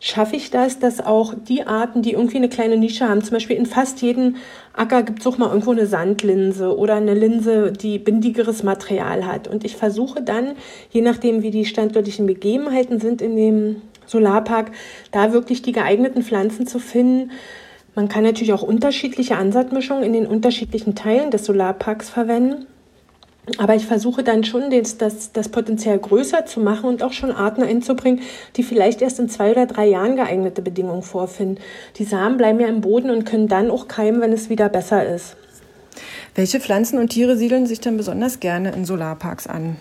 schaffe 0.00 0.36
ich 0.36 0.50
das, 0.50 0.78
dass 0.78 1.04
auch 1.04 1.34
die 1.34 1.66
Arten, 1.66 2.02
die 2.02 2.12
irgendwie 2.12 2.36
eine 2.36 2.48
kleine 2.48 2.76
Nische 2.76 3.08
haben, 3.08 3.22
zum 3.22 3.32
Beispiel 3.32 3.56
in 3.56 3.66
fast 3.66 4.02
jedem 4.02 4.36
Acker 4.74 5.02
gibt 5.02 5.20
es 5.20 5.26
auch 5.26 5.38
mal 5.38 5.48
irgendwo 5.48 5.72
eine 5.72 5.86
Sandlinse 5.86 6.76
oder 6.76 6.96
eine 6.96 7.14
Linse, 7.14 7.72
die 7.72 7.98
bindigeres 7.98 8.62
Material 8.62 9.26
hat. 9.26 9.48
Und 9.48 9.64
ich 9.64 9.76
versuche 9.76 10.22
dann, 10.22 10.52
je 10.90 11.00
nachdem, 11.00 11.42
wie 11.42 11.50
die 11.50 11.64
standortlichen 11.64 12.26
Begebenheiten 12.26 13.00
sind 13.00 13.22
in 13.22 13.36
dem 13.36 13.82
Solarpark, 14.06 14.70
da 15.10 15.32
wirklich 15.32 15.62
die 15.62 15.72
geeigneten 15.72 16.22
Pflanzen 16.22 16.66
zu 16.66 16.78
finden. 16.78 17.32
Man 17.94 18.08
kann 18.08 18.24
natürlich 18.24 18.52
auch 18.52 18.62
unterschiedliche 18.62 19.36
Ansatzmischungen 19.36 20.04
in 20.04 20.12
den 20.12 20.26
unterschiedlichen 20.26 20.94
Teilen 20.94 21.30
des 21.30 21.46
Solarparks 21.46 22.10
verwenden. 22.10 22.66
Aber 23.58 23.76
ich 23.76 23.86
versuche 23.86 24.24
dann 24.24 24.42
schon, 24.42 24.70
das, 24.70 24.98
das, 24.98 25.32
das 25.32 25.48
Potenzial 25.48 25.98
größer 25.98 26.46
zu 26.46 26.60
machen 26.60 26.88
und 26.88 27.02
auch 27.02 27.12
schon 27.12 27.30
Arten 27.30 27.62
einzubringen, 27.62 28.22
die 28.56 28.64
vielleicht 28.64 29.02
erst 29.02 29.20
in 29.20 29.28
zwei 29.28 29.52
oder 29.52 29.66
drei 29.66 29.86
Jahren 29.86 30.16
geeignete 30.16 30.62
Bedingungen 30.62 31.02
vorfinden. 31.02 31.62
Die 31.96 32.04
Samen 32.04 32.38
bleiben 32.38 32.58
ja 32.58 32.66
im 32.66 32.80
Boden 32.80 33.10
und 33.10 33.24
können 33.24 33.46
dann 33.46 33.70
auch 33.70 33.86
keimen, 33.86 34.20
wenn 34.20 34.32
es 34.32 34.50
wieder 34.50 34.68
besser 34.68 35.06
ist. 35.06 35.36
Welche 36.34 36.60
Pflanzen 36.60 36.98
und 36.98 37.08
Tiere 37.08 37.36
siedeln 37.36 37.66
sich 37.66 37.80
denn 37.80 37.96
besonders 37.96 38.40
gerne 38.40 38.72
in 38.72 38.84
Solarparks 38.84 39.46
an? 39.46 39.76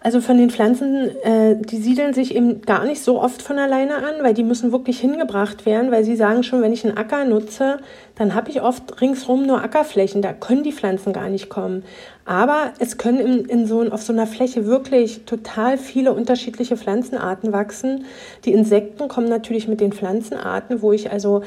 Also 0.00 0.20
von 0.20 0.38
den 0.38 0.50
Pflanzen, 0.50 1.10
äh, 1.24 1.56
die 1.56 1.78
siedeln 1.78 2.14
sich 2.14 2.36
eben 2.36 2.62
gar 2.62 2.84
nicht 2.84 3.02
so 3.02 3.20
oft 3.20 3.42
von 3.42 3.58
alleine 3.58 3.96
an, 3.96 4.22
weil 4.22 4.32
die 4.32 4.44
müssen 4.44 4.70
wirklich 4.70 5.00
hingebracht 5.00 5.66
werden, 5.66 5.90
weil 5.90 6.04
sie 6.04 6.14
sagen 6.14 6.44
schon, 6.44 6.62
wenn 6.62 6.72
ich 6.72 6.84
einen 6.84 6.96
Acker 6.96 7.24
nutze, 7.24 7.78
dann 8.14 8.34
habe 8.34 8.50
ich 8.50 8.62
oft 8.62 9.00
ringsrum 9.00 9.44
nur 9.44 9.62
Ackerflächen, 9.62 10.22
da 10.22 10.32
können 10.32 10.62
die 10.62 10.72
Pflanzen 10.72 11.12
gar 11.12 11.28
nicht 11.28 11.48
kommen. 11.48 11.84
Aber 12.24 12.72
es 12.78 12.96
können 12.96 13.18
in, 13.18 13.44
in 13.46 13.66
so, 13.66 13.82
auf 13.90 14.02
so 14.02 14.12
einer 14.12 14.28
Fläche 14.28 14.66
wirklich 14.66 15.24
total 15.24 15.78
viele 15.78 16.12
unterschiedliche 16.12 16.76
Pflanzenarten 16.76 17.52
wachsen. 17.52 18.04
Die 18.44 18.52
Insekten 18.52 19.08
kommen 19.08 19.28
natürlich 19.28 19.66
mit 19.66 19.80
den 19.80 19.92
Pflanzenarten, 19.92 20.80
wo 20.80 20.92
ich 20.92 21.10
also 21.10 21.42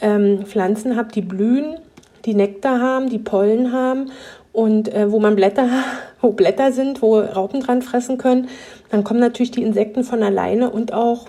ähm, 0.00 0.46
Pflanzen 0.46 0.96
habe, 0.96 1.12
die 1.12 1.22
blühen, 1.22 1.76
die 2.24 2.34
Nektar 2.34 2.80
haben, 2.80 3.10
die 3.10 3.18
Pollen 3.18 3.72
haben 3.72 4.10
und 4.52 4.92
äh, 4.94 5.10
wo 5.10 5.18
man 5.18 5.36
Blätter, 5.36 5.68
wo 6.20 6.32
Blätter 6.32 6.72
sind, 6.72 7.02
wo 7.02 7.18
Raupen 7.18 7.60
dran 7.60 7.82
fressen 7.82 8.18
können, 8.18 8.48
dann 8.90 9.04
kommen 9.04 9.20
natürlich 9.20 9.50
die 9.50 9.62
Insekten 9.62 10.04
von 10.04 10.22
alleine 10.22 10.70
und 10.70 10.92
auch 10.92 11.26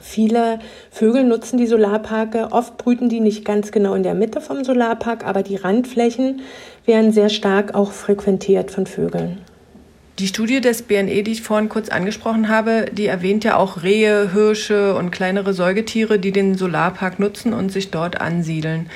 viele 0.00 0.58
Vögel 0.90 1.24
nutzen 1.24 1.58
die 1.58 1.66
Solarparke. 1.66 2.48
Oft 2.50 2.76
brüten 2.76 3.08
die 3.08 3.20
nicht 3.20 3.44
ganz 3.44 3.70
genau 3.70 3.94
in 3.94 4.02
der 4.02 4.14
Mitte 4.14 4.40
vom 4.40 4.64
Solarpark, 4.64 5.26
aber 5.26 5.42
die 5.42 5.56
Randflächen 5.56 6.42
werden 6.84 7.12
sehr 7.12 7.28
stark 7.28 7.74
auch 7.74 7.92
frequentiert 7.92 8.70
von 8.70 8.86
Vögeln. 8.86 9.38
Die 10.18 10.28
Studie 10.28 10.62
des 10.62 10.80
BNE, 10.80 11.22
die 11.22 11.32
ich 11.32 11.42
vorhin 11.42 11.68
kurz 11.68 11.90
angesprochen 11.90 12.48
habe, 12.48 12.86
die 12.90 13.06
erwähnt 13.06 13.44
ja 13.44 13.58
auch 13.58 13.82
Rehe, 13.82 14.32
Hirsche 14.32 14.94
und 14.94 15.10
kleinere 15.10 15.52
Säugetiere, 15.52 16.18
die 16.18 16.32
den 16.32 16.54
Solarpark 16.54 17.18
nutzen 17.18 17.52
und 17.52 17.70
sich 17.70 17.90
dort 17.90 18.18
ansiedeln. 18.18 18.88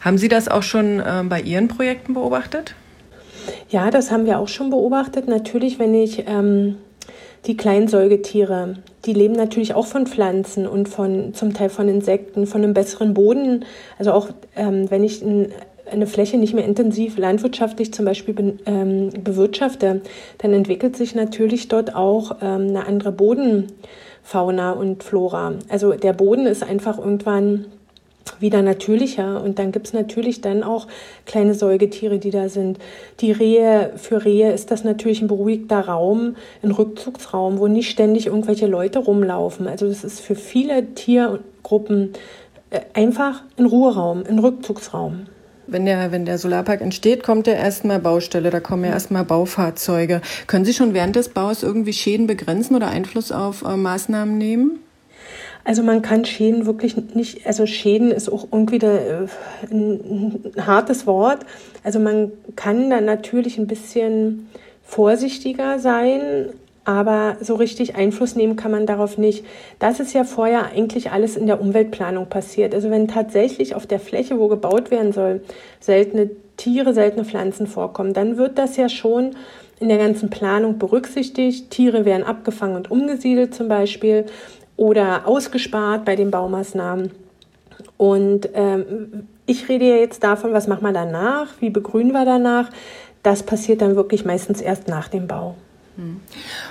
Haben 0.00 0.18
Sie 0.18 0.28
das 0.28 0.46
auch 0.46 0.62
schon 0.62 1.00
äh, 1.00 1.24
bei 1.28 1.40
Ihren 1.40 1.66
Projekten 1.66 2.14
beobachtet? 2.14 2.76
Ja, 3.70 3.90
das 3.90 4.12
haben 4.12 4.24
wir 4.24 4.38
auch 4.38 4.46
schon 4.46 4.70
beobachtet. 4.70 5.26
Natürlich, 5.26 5.80
wenn 5.80 5.94
ich 5.94 6.24
ähm, 6.28 6.76
die 7.46 7.56
kleinen 7.56 7.88
Säugetiere, 7.88 8.76
die 9.04 9.14
leben 9.14 9.34
natürlich 9.34 9.74
auch 9.74 9.86
von 9.86 10.06
Pflanzen 10.06 10.66
und 10.68 10.88
von 10.88 11.34
zum 11.34 11.54
Teil 11.54 11.70
von 11.70 11.88
Insekten, 11.88 12.46
von 12.46 12.62
einem 12.62 12.74
besseren 12.74 13.14
Boden. 13.14 13.64
Also 13.98 14.12
auch 14.12 14.28
ähm, 14.54 14.88
wenn 14.90 15.02
ich 15.02 15.22
ein, 15.22 15.48
eine 15.90 16.06
Fläche 16.06 16.38
nicht 16.38 16.54
mehr 16.54 16.64
intensiv 16.64 17.18
landwirtschaftlich 17.18 17.92
zum 17.92 18.04
Beispiel 18.04 18.34
be, 18.34 18.54
ähm, 18.66 19.10
bewirtschafte, 19.22 20.02
dann 20.38 20.52
entwickelt 20.52 20.96
sich 20.96 21.14
natürlich 21.14 21.68
dort 21.68 21.94
auch 21.94 22.36
ähm, 22.42 22.68
eine 22.68 22.86
andere 22.86 23.12
Bodenfauna 23.12 24.72
und 24.72 25.02
Flora. 25.02 25.54
Also 25.68 25.92
der 25.92 26.12
Boden 26.12 26.46
ist 26.46 26.62
einfach 26.62 26.98
irgendwann 26.98 27.66
wieder 28.40 28.62
natürlicher. 28.62 29.42
Und 29.42 29.58
dann 29.58 29.72
gibt 29.72 29.86
es 29.86 29.92
natürlich 29.92 30.40
dann 30.40 30.62
auch 30.62 30.86
kleine 31.26 31.54
Säugetiere, 31.54 32.18
die 32.18 32.30
da 32.30 32.48
sind. 32.48 32.78
Die 33.20 33.32
Rehe, 33.32 33.92
für 33.96 34.24
Rehe 34.24 34.52
ist 34.52 34.70
das 34.70 34.84
natürlich 34.84 35.22
ein 35.22 35.28
beruhigter 35.28 35.80
Raum, 35.80 36.36
ein 36.62 36.70
Rückzugsraum, 36.70 37.58
wo 37.58 37.66
nicht 37.66 37.90
ständig 37.90 38.26
irgendwelche 38.26 38.66
Leute 38.66 39.00
rumlaufen. 39.00 39.66
Also 39.66 39.88
das 39.88 40.04
ist 40.04 40.20
für 40.20 40.34
viele 40.34 40.94
Tiergruppen 40.94 42.12
äh, 42.70 42.80
einfach 42.94 43.42
ein 43.56 43.66
Ruheraum, 43.66 44.24
ein 44.28 44.38
Rückzugsraum. 44.38 45.26
Wenn 45.70 45.84
der, 45.84 46.12
wenn 46.12 46.24
der 46.24 46.38
Solarpark 46.38 46.80
entsteht, 46.80 47.22
kommt 47.22 47.46
ja 47.46 47.52
erstmal 47.52 47.98
Baustelle, 47.98 48.48
da 48.48 48.58
kommen 48.58 48.84
ja 48.84 48.90
erstmal 48.90 49.24
Baufahrzeuge. 49.24 50.22
Können 50.46 50.64
Sie 50.64 50.72
schon 50.72 50.94
während 50.94 51.14
des 51.14 51.28
Baus 51.28 51.62
irgendwie 51.62 51.92
Schäden 51.92 52.26
begrenzen 52.26 52.74
oder 52.74 52.88
Einfluss 52.88 53.32
auf 53.32 53.62
äh, 53.62 53.76
Maßnahmen 53.76 54.38
nehmen? 54.38 54.78
Also 55.64 55.82
man 55.82 56.00
kann 56.00 56.24
Schäden 56.24 56.64
wirklich 56.64 56.96
nicht, 57.14 57.46
also 57.46 57.66
Schäden 57.66 58.10
ist 58.10 58.32
auch 58.32 58.48
irgendwie 58.50 58.78
äh, 58.78 59.26
ein, 59.70 60.40
ein 60.56 60.66
hartes 60.66 61.06
Wort. 61.06 61.44
Also 61.84 61.98
man 61.98 62.32
kann 62.56 62.88
da 62.88 63.02
natürlich 63.02 63.58
ein 63.58 63.66
bisschen 63.66 64.48
vorsichtiger 64.82 65.78
sein, 65.78 66.46
aber 66.88 67.36
so 67.42 67.54
richtig 67.54 67.96
Einfluss 67.96 68.34
nehmen 68.34 68.56
kann 68.56 68.70
man 68.70 68.86
darauf 68.86 69.18
nicht. 69.18 69.44
Das 69.78 70.00
ist 70.00 70.14
ja 70.14 70.24
vorher 70.24 70.70
eigentlich 70.72 71.10
alles 71.10 71.36
in 71.36 71.46
der 71.46 71.60
Umweltplanung 71.60 72.30
passiert. 72.30 72.74
Also 72.74 72.90
wenn 72.90 73.08
tatsächlich 73.08 73.74
auf 73.74 73.86
der 73.86 74.00
Fläche, 74.00 74.38
wo 74.38 74.48
gebaut 74.48 74.90
werden 74.90 75.12
soll, 75.12 75.42
seltene 75.80 76.30
Tiere, 76.56 76.94
seltene 76.94 77.26
Pflanzen 77.26 77.66
vorkommen, 77.66 78.14
dann 78.14 78.38
wird 78.38 78.56
das 78.56 78.78
ja 78.78 78.88
schon 78.88 79.32
in 79.80 79.90
der 79.90 79.98
ganzen 79.98 80.30
Planung 80.30 80.78
berücksichtigt. 80.78 81.70
Tiere 81.70 82.06
werden 82.06 82.24
abgefangen 82.24 82.76
und 82.76 82.90
umgesiedelt 82.90 83.54
zum 83.54 83.68
Beispiel 83.68 84.24
oder 84.78 85.28
ausgespart 85.28 86.06
bei 86.06 86.16
den 86.16 86.30
Baumaßnahmen. 86.30 87.10
Und 87.98 88.48
ähm, 88.54 89.26
ich 89.44 89.68
rede 89.68 89.84
ja 89.84 89.96
jetzt 89.96 90.24
davon, 90.24 90.54
was 90.54 90.68
macht 90.68 90.80
man 90.80 90.94
danach, 90.94 91.48
wie 91.60 91.68
begrünen 91.68 92.12
wir 92.12 92.24
danach. 92.24 92.70
Das 93.22 93.42
passiert 93.42 93.82
dann 93.82 93.94
wirklich 93.94 94.24
meistens 94.24 94.62
erst 94.62 94.88
nach 94.88 95.08
dem 95.08 95.26
Bau. 95.26 95.54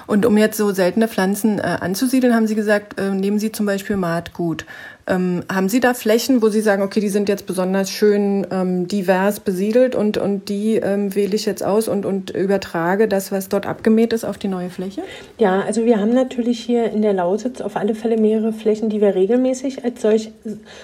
Und 0.05 0.25
um 0.25 0.37
jetzt 0.37 0.57
so 0.57 0.71
seltene 0.71 1.07
Pflanzen 1.07 1.59
äh, 1.59 1.77
anzusiedeln, 1.81 2.33
haben 2.33 2.47
Sie 2.47 2.55
gesagt, 2.55 2.99
äh, 2.99 3.11
nehmen 3.11 3.39
Sie 3.39 3.51
zum 3.51 3.65
Beispiel 3.65 3.97
Maatgut. 3.97 4.65
Ähm, 5.09 5.43
haben 5.51 5.69
Sie 5.69 5.79
da 5.79 5.93
Flächen, 5.93 6.41
wo 6.41 6.49
Sie 6.49 6.61
sagen, 6.61 6.81
okay, 6.81 6.99
die 6.99 7.09
sind 7.09 7.29
jetzt 7.29 7.45
besonders 7.45 7.89
schön 7.89 8.45
ähm, 8.51 8.87
divers 8.87 9.39
besiedelt 9.39 9.95
und, 9.95 10.17
und 10.17 10.49
die 10.49 10.75
ähm, 10.75 11.15
wähle 11.15 11.35
ich 11.35 11.45
jetzt 11.45 11.63
aus 11.63 11.87
und, 11.87 12.05
und 12.05 12.29
übertrage 12.31 13.07
das, 13.07 13.31
was 13.31 13.47
dort 13.47 13.65
abgemäht 13.65 14.11
ist, 14.11 14.25
auf 14.25 14.37
die 14.37 14.49
neue 14.49 14.69
Fläche? 14.69 15.03
Ja, 15.37 15.61
also 15.61 15.85
wir 15.85 15.99
haben 15.99 16.13
natürlich 16.13 16.59
hier 16.59 16.91
in 16.91 17.01
der 17.01 17.13
Lausitz 17.13 17.61
auf 17.61 17.77
alle 17.77 17.95
Fälle 17.95 18.17
mehrere 18.17 18.51
Flächen, 18.51 18.89
die 18.89 18.99
wir 18.99 19.15
regelmäßig 19.15 19.85
als 19.85 20.01
solch 20.01 20.31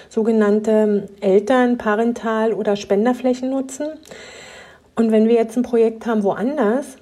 sogenannte 0.08 1.08
Eltern-, 1.20 1.76
Parental- 1.76 2.54
oder 2.54 2.76
Spenderflächen 2.76 3.50
nutzen. 3.50 3.88
Und 4.96 5.12
wenn 5.12 5.28
wir 5.28 5.34
jetzt 5.34 5.56
ein 5.56 5.62
Projekt 5.62 6.06
haben 6.06 6.22
woanders, 6.22 6.96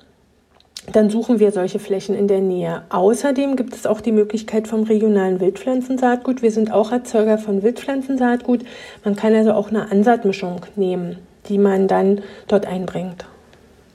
dann 0.90 1.10
suchen 1.10 1.38
wir 1.38 1.52
solche 1.52 1.78
Flächen 1.78 2.16
in 2.16 2.26
der 2.26 2.40
Nähe. 2.40 2.82
Außerdem 2.88 3.54
gibt 3.54 3.74
es 3.74 3.86
auch 3.86 4.00
die 4.00 4.10
Möglichkeit 4.10 4.66
vom 4.66 4.82
regionalen 4.82 5.38
Wildpflanzensaatgut. 5.40 6.42
Wir 6.42 6.50
sind 6.50 6.72
auch 6.72 6.90
Erzeuger 6.90 7.38
von 7.38 7.62
Wildpflanzensaatgut. 7.62 8.64
Man 9.04 9.14
kann 9.14 9.34
also 9.34 9.52
auch 9.52 9.68
eine 9.68 9.90
Ansaatmischung 9.92 10.66
nehmen, 10.74 11.18
die 11.48 11.58
man 11.58 11.86
dann 11.86 12.22
dort 12.48 12.66
einbringt. 12.66 13.26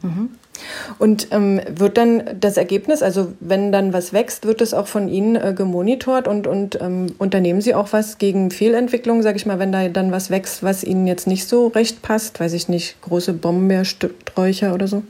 Mhm. 0.01 0.29
Und 0.97 1.27
ähm, 1.31 1.61
wird 1.69 1.97
dann 1.97 2.23
das 2.39 2.57
Ergebnis, 2.57 3.03
also 3.03 3.33
wenn 3.39 3.71
dann 3.71 3.93
was 3.93 4.11
wächst, 4.13 4.47
wird 4.47 4.61
es 4.61 4.73
auch 4.73 4.87
von 4.87 5.07
Ihnen 5.07 5.35
äh, 5.35 5.53
gemonitort 5.55 6.27
und, 6.27 6.47
und 6.47 6.79
ähm, 6.81 7.07
unternehmen 7.19 7.61
Sie 7.61 7.75
auch 7.75 7.93
was 7.93 8.17
gegen 8.17 8.49
Fehlentwicklung, 8.49 9.21
sage 9.21 9.37
ich 9.37 9.45
mal, 9.45 9.59
wenn 9.59 9.71
da 9.71 9.87
dann 9.89 10.11
was 10.11 10.31
wächst, 10.31 10.63
was 10.63 10.83
Ihnen 10.83 11.05
jetzt 11.05 11.27
nicht 11.27 11.47
so 11.47 11.67
recht 11.67 12.01
passt, 12.01 12.39
weiß 12.39 12.53
ich 12.53 12.69
nicht, 12.69 12.99
große 13.01 13.33
Bombeersträucher 13.33 14.73
oder 14.73 14.87
so? 14.87 15.03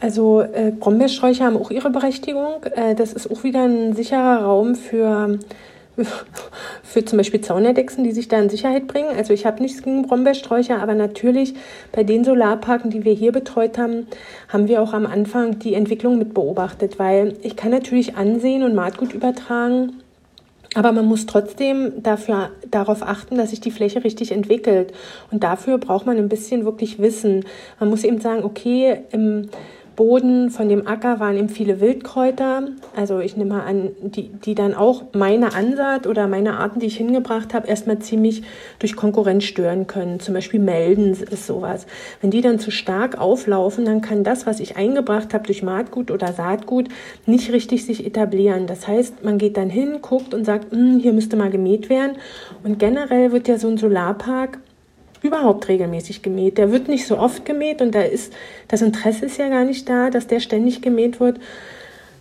Also 0.00 0.40
äh, 0.40 0.72
Brombeersträucher 0.72 1.44
haben 1.44 1.56
auch 1.56 1.70
ihre 1.70 1.90
Berechtigung. 1.90 2.64
Äh, 2.74 2.94
das 2.94 3.12
ist 3.12 3.30
auch 3.30 3.44
wieder 3.44 3.64
ein 3.64 3.94
sicherer 3.94 4.42
Raum 4.42 4.74
für, 4.74 5.38
für 6.82 7.04
zum 7.04 7.18
Beispiel 7.18 7.42
Zaunerdechsen, 7.42 8.02
die 8.02 8.12
sich 8.12 8.28
da 8.28 8.38
in 8.38 8.48
Sicherheit 8.48 8.86
bringen. 8.86 9.14
Also 9.16 9.34
ich 9.34 9.44
habe 9.44 9.62
nichts 9.62 9.82
gegen 9.82 10.02
Brombeersträucher, 10.02 10.80
aber 10.80 10.94
natürlich 10.94 11.54
bei 11.92 12.02
den 12.02 12.24
Solarparken, 12.24 12.90
die 12.90 13.04
wir 13.04 13.12
hier 13.12 13.32
betreut 13.32 13.76
haben, 13.76 14.06
haben 14.48 14.68
wir 14.68 14.80
auch 14.80 14.94
am 14.94 15.04
Anfang 15.04 15.58
die 15.58 15.74
Entwicklung 15.74 16.18
mit 16.18 16.32
beobachtet, 16.32 16.98
weil 16.98 17.34
ich 17.42 17.56
kann 17.56 17.70
natürlich 17.70 18.16
ansehen 18.16 18.62
und 18.62 18.74
Maatgut 18.74 19.12
übertragen, 19.12 20.00
aber 20.76 20.92
man 20.92 21.04
muss 21.04 21.26
trotzdem 21.26 22.02
dafür, 22.02 22.50
darauf 22.70 23.02
achten, 23.02 23.36
dass 23.36 23.50
sich 23.50 23.60
die 23.60 23.72
Fläche 23.72 24.04
richtig 24.04 24.30
entwickelt. 24.30 24.92
Und 25.32 25.42
dafür 25.42 25.78
braucht 25.78 26.06
man 26.06 26.16
ein 26.16 26.28
bisschen 26.28 26.64
wirklich 26.64 27.00
Wissen. 27.00 27.44
Man 27.80 27.90
muss 27.90 28.04
eben 28.04 28.20
sagen, 28.20 28.44
okay, 28.44 29.00
im 29.10 29.48
Boden 30.00 30.48
von 30.48 30.70
dem 30.70 30.86
Acker 30.86 31.20
waren 31.20 31.36
eben 31.36 31.50
viele 31.50 31.78
Wildkräuter. 31.78 32.62
Also 32.96 33.18
ich 33.18 33.36
nehme 33.36 33.50
mal 33.56 33.64
an, 33.64 33.90
die, 34.00 34.30
die 34.30 34.54
dann 34.54 34.72
auch 34.72 35.02
meine 35.12 35.52
Ansaat 35.52 36.06
oder 36.06 36.26
meine 36.26 36.56
Arten, 36.56 36.80
die 36.80 36.86
ich 36.86 36.96
hingebracht 36.96 37.52
habe, 37.52 37.68
erstmal 37.68 37.98
ziemlich 37.98 38.42
durch 38.78 38.96
Konkurrenz 38.96 39.44
stören 39.44 39.86
können. 39.88 40.18
Zum 40.18 40.32
Beispiel 40.32 40.58
Melden 40.58 41.10
ist 41.10 41.46
sowas. 41.46 41.86
Wenn 42.22 42.30
die 42.30 42.40
dann 42.40 42.58
zu 42.58 42.70
stark 42.70 43.20
auflaufen, 43.20 43.84
dann 43.84 44.00
kann 44.00 44.24
das, 44.24 44.46
was 44.46 44.60
ich 44.60 44.78
eingebracht 44.78 45.34
habe 45.34 45.44
durch 45.44 45.62
Maatgut 45.62 46.10
oder 46.10 46.32
Saatgut, 46.32 46.88
nicht 47.26 47.52
richtig 47.52 47.84
sich 47.84 48.06
etablieren. 48.06 48.66
Das 48.66 48.88
heißt, 48.88 49.22
man 49.22 49.36
geht 49.36 49.58
dann 49.58 49.68
hin, 49.68 49.98
guckt 50.00 50.32
und 50.32 50.46
sagt, 50.46 50.72
hm, 50.72 50.98
hier 51.00 51.12
müsste 51.12 51.36
mal 51.36 51.50
gemäht 51.50 51.90
werden. 51.90 52.16
Und 52.64 52.78
generell 52.78 53.32
wird 53.32 53.48
ja 53.48 53.58
so 53.58 53.68
ein 53.68 53.76
Solarpark 53.76 54.60
überhaupt 55.22 55.68
regelmäßig 55.68 56.22
gemäht. 56.22 56.58
Der 56.58 56.72
wird 56.72 56.88
nicht 56.88 57.06
so 57.06 57.18
oft 57.18 57.44
gemäht 57.44 57.82
und 57.82 57.94
da 57.94 58.02
ist 58.02 58.32
das 58.68 58.82
Interesse 58.82 59.26
ist 59.26 59.38
ja 59.38 59.48
gar 59.48 59.64
nicht 59.64 59.88
da, 59.88 60.10
dass 60.10 60.26
der 60.26 60.40
ständig 60.40 60.82
gemäht 60.82 61.20
wird. 61.20 61.38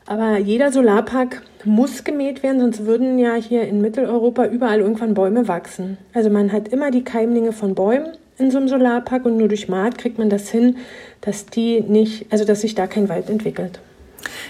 Aber 0.06 0.38
jeder 0.38 0.72
Solarpark 0.72 1.44
muss 1.66 2.04
gemäht 2.04 2.42
werden, 2.42 2.60
sonst 2.60 2.86
würden 2.86 3.20
ja 3.20 3.36
hier 3.36 3.68
in 3.68 3.80
Mitteleuropa 3.82 4.46
überall 4.46 4.80
irgendwann 4.80 5.14
Bäume 5.14 5.48
wachsen. 5.48 5.98
Also 6.14 6.30
man 6.30 6.52
hat 6.52 6.70
immer 6.70 6.90
die 6.90 7.04
Keimlinge 7.04 7.52
von 7.52 7.76
Bäumen 7.76 8.14
in 8.40 8.50
so 8.50 8.58
einem 8.58 8.68
Solarpark 8.68 9.26
und 9.26 9.38
nur 9.38 9.50
durch 9.50 9.68
Maat 9.68 9.98
kriegt 9.98 10.18
man 10.18 10.30
das 10.30 10.50
hin, 10.50 10.78
dass 11.22 11.46
die 11.46 11.82
nicht, 11.82 12.26
also 12.32 12.46
dass 12.46 12.62
sich 12.62 12.74
da 12.74 12.88
kein 12.88 13.10
Wald 13.10 13.30
entwickelt. 13.30 13.80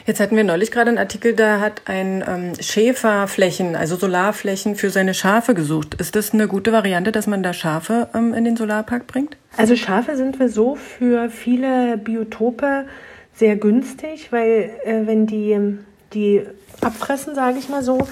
Jetzt 0.05 0.19
hatten 0.19 0.35
wir 0.35 0.43
neulich 0.43 0.71
gerade 0.71 0.89
einen 0.89 0.97
Artikel, 0.97 1.33
da 1.33 1.59
hat 1.59 1.83
ein 1.85 2.23
ähm, 2.27 2.53
Schäfer 2.59 3.27
Flächen, 3.27 3.75
also 3.75 3.95
Solarflächen 3.95 4.75
für 4.75 4.89
seine 4.89 5.13
Schafe 5.13 5.53
gesucht. 5.53 5.95
Ist 5.95 6.15
das 6.15 6.33
eine 6.33 6.47
gute 6.47 6.71
Variante, 6.71 7.11
dass 7.11 7.27
man 7.27 7.43
da 7.43 7.53
Schafe 7.53 8.09
ähm, 8.13 8.33
in 8.33 8.43
den 8.43 8.57
Solarpark 8.57 9.07
bringt? 9.07 9.37
Also 9.57 9.75
Schafe 9.75 10.15
sind 10.15 10.39
wir 10.39 10.49
so 10.49 10.75
für 10.75 11.29
viele 11.29 11.97
Biotope 11.97 12.85
sehr 13.33 13.55
günstig, 13.55 14.31
weil 14.31 14.71
äh, 14.83 15.05
wenn 15.05 15.25
die 15.25 15.77
die 16.13 16.43
abfressen, 16.81 17.35
sage 17.35 17.59
ich 17.59 17.69
mal 17.69 17.83
so, 17.83 18.07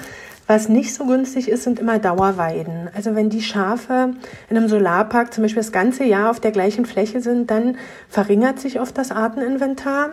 was 0.45 0.69
nicht 0.69 0.93
so 0.93 1.05
günstig 1.05 1.49
ist, 1.49 1.63
sind 1.63 1.79
immer 1.79 1.99
Dauerweiden. 1.99 2.89
Also 2.95 3.15
wenn 3.15 3.29
die 3.29 3.41
Schafe 3.41 4.13
in 4.49 4.57
einem 4.57 4.69
Solarpark 4.69 5.33
zum 5.33 5.43
Beispiel 5.43 5.61
das 5.61 5.73
ganze 5.73 6.05
Jahr 6.05 6.31
auf 6.31 6.39
der 6.39 6.51
gleichen 6.51 6.85
Fläche 6.85 7.19
sind, 7.19 7.51
dann 7.51 7.77
verringert 8.07 8.59
sich 8.59 8.79
oft 8.79 8.97
das 8.97 9.11
Arteninventar 9.11 10.11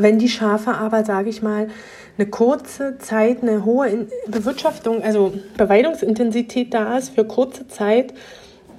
wenn 0.00 0.18
die 0.18 0.28
Schafe 0.28 0.74
aber, 0.74 1.04
sage 1.04 1.28
ich 1.28 1.42
mal, 1.42 1.68
eine 2.18 2.28
kurze 2.28 2.98
Zeit, 2.98 3.42
eine 3.42 3.64
hohe 3.64 4.06
Bewirtschaftung, 4.26 5.02
also 5.02 5.34
Beweidungsintensität 5.56 6.72
da 6.72 6.96
ist 6.96 7.10
für 7.10 7.24
kurze 7.24 7.68
Zeit, 7.68 8.14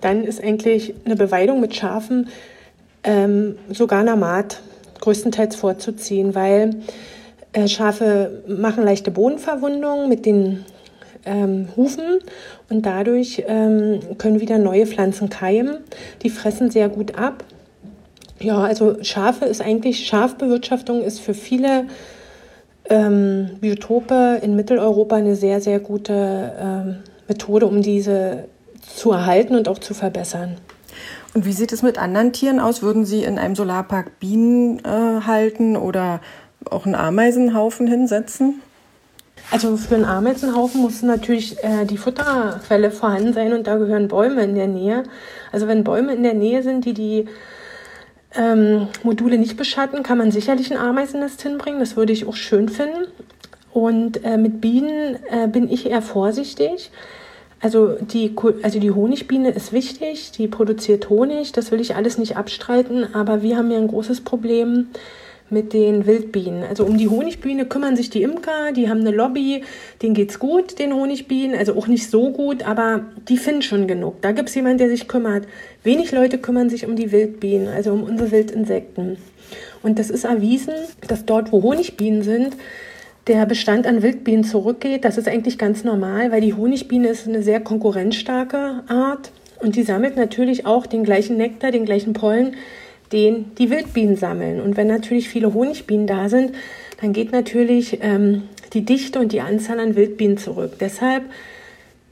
dann 0.01 0.23
ist 0.23 0.43
eigentlich 0.43 0.95
eine 1.05 1.15
Beweidung 1.15 1.59
mit 1.59 1.75
Schafen 1.75 2.29
ähm, 3.03 3.57
sogar 3.69 4.03
normat 4.03 4.61
größtenteils 5.01 5.55
vorzuziehen, 5.55 6.33
weil 6.33 6.81
äh, 7.53 7.67
Schafe 7.67 8.43
machen 8.47 8.83
leichte 8.83 9.11
Bodenverwundungen 9.11 10.09
mit 10.09 10.25
den 10.25 10.65
ähm, 11.25 11.67
Hufen 11.75 12.19
und 12.69 12.85
dadurch 12.85 13.43
ähm, 13.47 13.99
können 14.17 14.39
wieder 14.39 14.57
neue 14.57 14.87
Pflanzen 14.87 15.29
keimen. 15.29 15.77
Die 16.23 16.29
fressen 16.29 16.71
sehr 16.71 16.89
gut 16.89 17.17
ab 17.17 17.43
Ja, 18.39 18.59
also 18.59 18.97
Schafe 19.03 19.45
ist 19.45 19.61
eigentlich, 19.61 20.05
Schafbewirtschaftung 20.05 21.01
ist 21.01 21.19
für 21.19 21.33
viele 21.33 21.85
ähm, 22.89 23.49
Biotope 23.59 24.39
in 24.41 24.55
Mitteleuropa 24.55 25.15
eine 25.15 25.35
sehr, 25.35 25.59
sehr 25.61 25.79
gute 25.79 26.53
ähm, 26.59 26.97
Methode, 27.27 27.65
um 27.65 27.81
diese 27.81 28.45
zu 28.81 29.11
erhalten 29.11 29.55
und 29.55 29.67
auch 29.67 29.79
zu 29.79 29.93
verbessern. 29.93 30.57
Und 31.33 31.45
wie 31.45 31.53
sieht 31.53 31.71
es 31.71 31.83
mit 31.83 31.97
anderen 31.97 32.33
Tieren 32.33 32.59
aus? 32.59 32.81
Würden 32.81 33.05
Sie 33.05 33.23
in 33.23 33.37
einem 33.37 33.55
Solarpark 33.55 34.19
Bienen 34.19 34.79
äh, 34.79 35.21
halten 35.25 35.75
oder 35.75 36.21
auch 36.69 36.85
einen 36.85 36.95
Ameisenhaufen 36.95 37.87
hinsetzen? 37.87 38.61
Also 39.51 39.77
für 39.77 39.95
einen 39.95 40.05
Ameisenhaufen 40.05 40.81
muss 40.81 41.01
natürlich 41.03 41.63
äh, 41.63 41.85
die 41.85 41.97
Futterquelle 41.97 42.91
vorhanden 42.91 43.33
sein 43.33 43.53
und 43.53 43.67
da 43.67 43.77
gehören 43.77 44.07
Bäume 44.07 44.43
in 44.43 44.55
der 44.55 44.67
Nähe. 44.67 45.03
Also 45.51 45.67
wenn 45.67 45.83
Bäume 45.83 46.13
in 46.13 46.23
der 46.23 46.33
Nähe 46.33 46.63
sind, 46.63 46.85
die 46.85 46.93
die 46.93 47.25
ähm, 48.37 48.87
Module 49.03 49.37
nicht 49.37 49.57
beschatten, 49.57 50.03
kann 50.03 50.17
man 50.17 50.31
sicherlich 50.31 50.71
ein 50.71 50.77
Ameisennest 50.77 51.41
hinbringen. 51.41 51.79
Das 51.79 51.95
würde 51.95 52.13
ich 52.13 52.27
auch 52.27 52.35
schön 52.35 52.69
finden. 52.69 53.07
Und 53.73 54.23
äh, 54.23 54.37
mit 54.37 54.61
Bienen 54.61 55.17
äh, 55.29 55.47
bin 55.47 55.69
ich 55.69 55.89
eher 55.89 56.01
vorsichtig. 56.01 56.91
Also 57.59 57.97
die, 57.99 58.35
also 58.61 58.79
die 58.79 58.91
Honigbiene 58.91 59.49
ist 59.49 59.73
wichtig, 59.73 60.31
die 60.31 60.47
produziert 60.47 61.09
Honig, 61.09 61.53
das 61.53 61.71
will 61.71 61.81
ich 61.81 61.95
alles 61.95 62.19
nicht 62.19 62.37
abstreiten, 62.37 63.15
aber 63.15 63.41
wir 63.41 63.57
haben 63.57 63.71
ja 63.71 63.79
ein 63.79 63.87
großes 63.87 64.21
Problem 64.21 64.87
mit 65.49 65.73
den 65.73 66.05
Wildbienen. 66.05 66.63
Also 66.63 66.85
um 66.85 66.97
die 66.97 67.07
Honigbiene 67.07 67.65
kümmern 67.65 67.95
sich 67.95 68.09
die 68.09 68.23
Imker, 68.23 68.71
die 68.71 68.89
haben 68.89 69.01
eine 69.01 69.11
Lobby, 69.11 69.63
denen 70.01 70.13
geht's 70.13 70.39
gut, 70.39 70.79
den 70.79 70.93
Honigbienen, 70.93 71.57
also 71.57 71.75
auch 71.77 71.87
nicht 71.87 72.09
so 72.09 72.31
gut, 72.31 72.63
aber 72.63 73.05
die 73.29 73.37
finden 73.37 73.61
schon 73.61 73.87
genug. 73.87 74.21
Da 74.21 74.31
gibt's 74.31 74.55
jemanden, 74.55 74.79
der 74.79 74.89
sich 74.89 75.07
kümmert. 75.07 75.47
Wenig 75.83 76.11
Leute 76.11 76.37
kümmern 76.37 76.69
sich 76.69 76.85
um 76.85 76.95
die 76.95 77.11
Wildbienen, 77.11 77.67
also 77.67 77.93
um 77.93 78.03
unsere 78.03 78.31
Wildinsekten. 78.31 79.17
Und 79.83 79.99
das 79.99 80.09
ist 80.09 80.25
erwiesen, 80.25 80.73
dass 81.07 81.25
dort, 81.25 81.51
wo 81.51 81.63
Honigbienen 81.63 82.23
sind, 82.23 82.57
der 83.27 83.45
Bestand 83.45 83.85
an 83.87 84.01
Wildbienen 84.01 84.43
zurückgeht. 84.43 85.05
Das 85.05 85.17
ist 85.17 85.27
eigentlich 85.27 85.57
ganz 85.57 85.83
normal, 85.83 86.31
weil 86.31 86.41
die 86.41 86.53
Honigbiene 86.53 87.09
ist 87.09 87.27
eine 87.27 87.43
sehr 87.43 87.59
konkurrenzstarke 87.59 88.83
Art 88.87 89.31
und 89.59 89.75
die 89.75 89.83
sammelt 89.83 90.15
natürlich 90.15 90.65
auch 90.65 90.85
den 90.85 91.03
gleichen 91.03 91.37
Nektar, 91.37 91.71
den 91.71 91.85
gleichen 91.85 92.13
Pollen 92.13 92.55
den 93.11 93.55
die 93.55 93.69
Wildbienen 93.69 94.15
sammeln. 94.15 94.61
Und 94.61 94.77
wenn 94.77 94.87
natürlich 94.87 95.29
viele 95.29 95.53
Honigbienen 95.53 96.07
da 96.07 96.29
sind, 96.29 96.53
dann 97.01 97.13
geht 97.13 97.31
natürlich 97.31 97.99
ähm, 98.01 98.43
die 98.73 98.85
Dichte 98.85 99.19
und 99.19 99.31
die 99.31 99.41
Anzahl 99.41 99.79
an 99.79 99.95
Wildbienen 99.95 100.37
zurück. 100.37 100.73
Deshalb, 100.79 101.23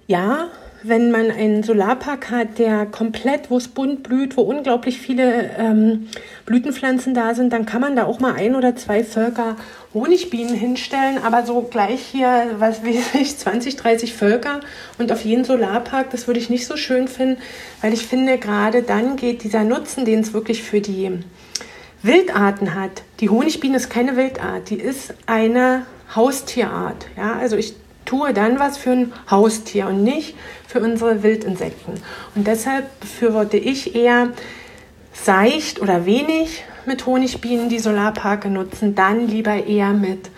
ja, 0.08 0.50
wenn 0.88 1.10
man 1.10 1.32
einen 1.32 1.64
Solarpark 1.64 2.30
hat, 2.30 2.60
der 2.60 2.86
komplett, 2.86 3.50
wo 3.50 3.58
es 3.58 3.68
bunt 3.68 4.04
blüht, 4.04 4.38
wo 4.38 4.42
unglaublich 4.42 5.00
viele 5.00 5.52
ähm, 5.58 6.08
Blütenpflanzen 6.46 7.14
da 7.14 7.34
sind, 7.34 7.52
dann 7.52 7.66
kann 7.66 7.82
man 7.82 7.96
da 7.96 8.06
auch 8.06 8.20
mal 8.20 8.34
ein 8.34 8.56
oder 8.56 8.76
zwei 8.76 9.04
Völker 9.04 9.56
Honigbienen 9.94 10.54
hinstellen, 10.54 11.18
aber 11.24 11.46
so 11.46 11.62
gleich 11.62 12.02
hier, 12.02 12.48
was 12.60 12.84
weiß 12.84 13.16
ich, 13.20 13.38
20, 13.38 13.78
30 13.78 14.14
Völker 14.14 14.60
und 14.98 15.12
auf 15.12 15.26
jeden 15.26 15.44
Solarpark, 15.44 16.12
das 16.12 16.28
würde 16.28 16.40
ich 16.40 16.50
nicht 16.50 16.68
so 16.68 16.78
schön 16.78 17.08
finden, 17.08 17.42
weil 17.82 17.94
ich 17.94 18.06
finde, 18.06 18.38
gerade 18.38 18.84
dann 18.84 19.16
geht 19.16 19.44
dieser 19.44 19.64
Nutzen, 19.64 20.06
den 20.06 20.20
es 20.20 20.34
wirklich 20.34 20.62
für 20.62 20.82
die 20.82 21.12
Wildarten 22.04 22.76
hat. 22.76 23.02
Die 23.22 23.30
Honigbiene 23.30 23.78
ist 23.78 23.90
keine 23.90 24.16
Wildart, 24.16 24.70
die 24.70 24.80
ist 24.80 25.14
eine 25.26 25.86
Haustierart. 26.16 27.08
Ja, 27.18 27.38
also 27.40 27.56
ich 27.56 27.74
tue 28.06 28.34
dann 28.34 28.60
was 28.60 28.78
für 28.78 28.92
ein 28.92 29.14
Haustier 29.30 29.88
und 29.88 30.04
nicht 30.04 30.36
für 30.76 30.82
unsere 30.82 31.24
Wildinsekten. 31.24 31.94
Und 32.36 32.48
deshalb 32.48 33.00
befürworte 33.00 33.56
ich 33.56 33.96
eher 33.96 34.34
seicht 35.14 35.82
oder 35.82 36.06
wenig 36.06 36.66
mit 36.86 37.06
Honigbienen 37.06 37.70
die 37.70 37.80
Solarparke 37.80 38.50
nutzen, 38.50 38.94
dann 38.94 39.26
lieber 39.26 39.66
eher 39.66 39.94
mit, 39.94 40.30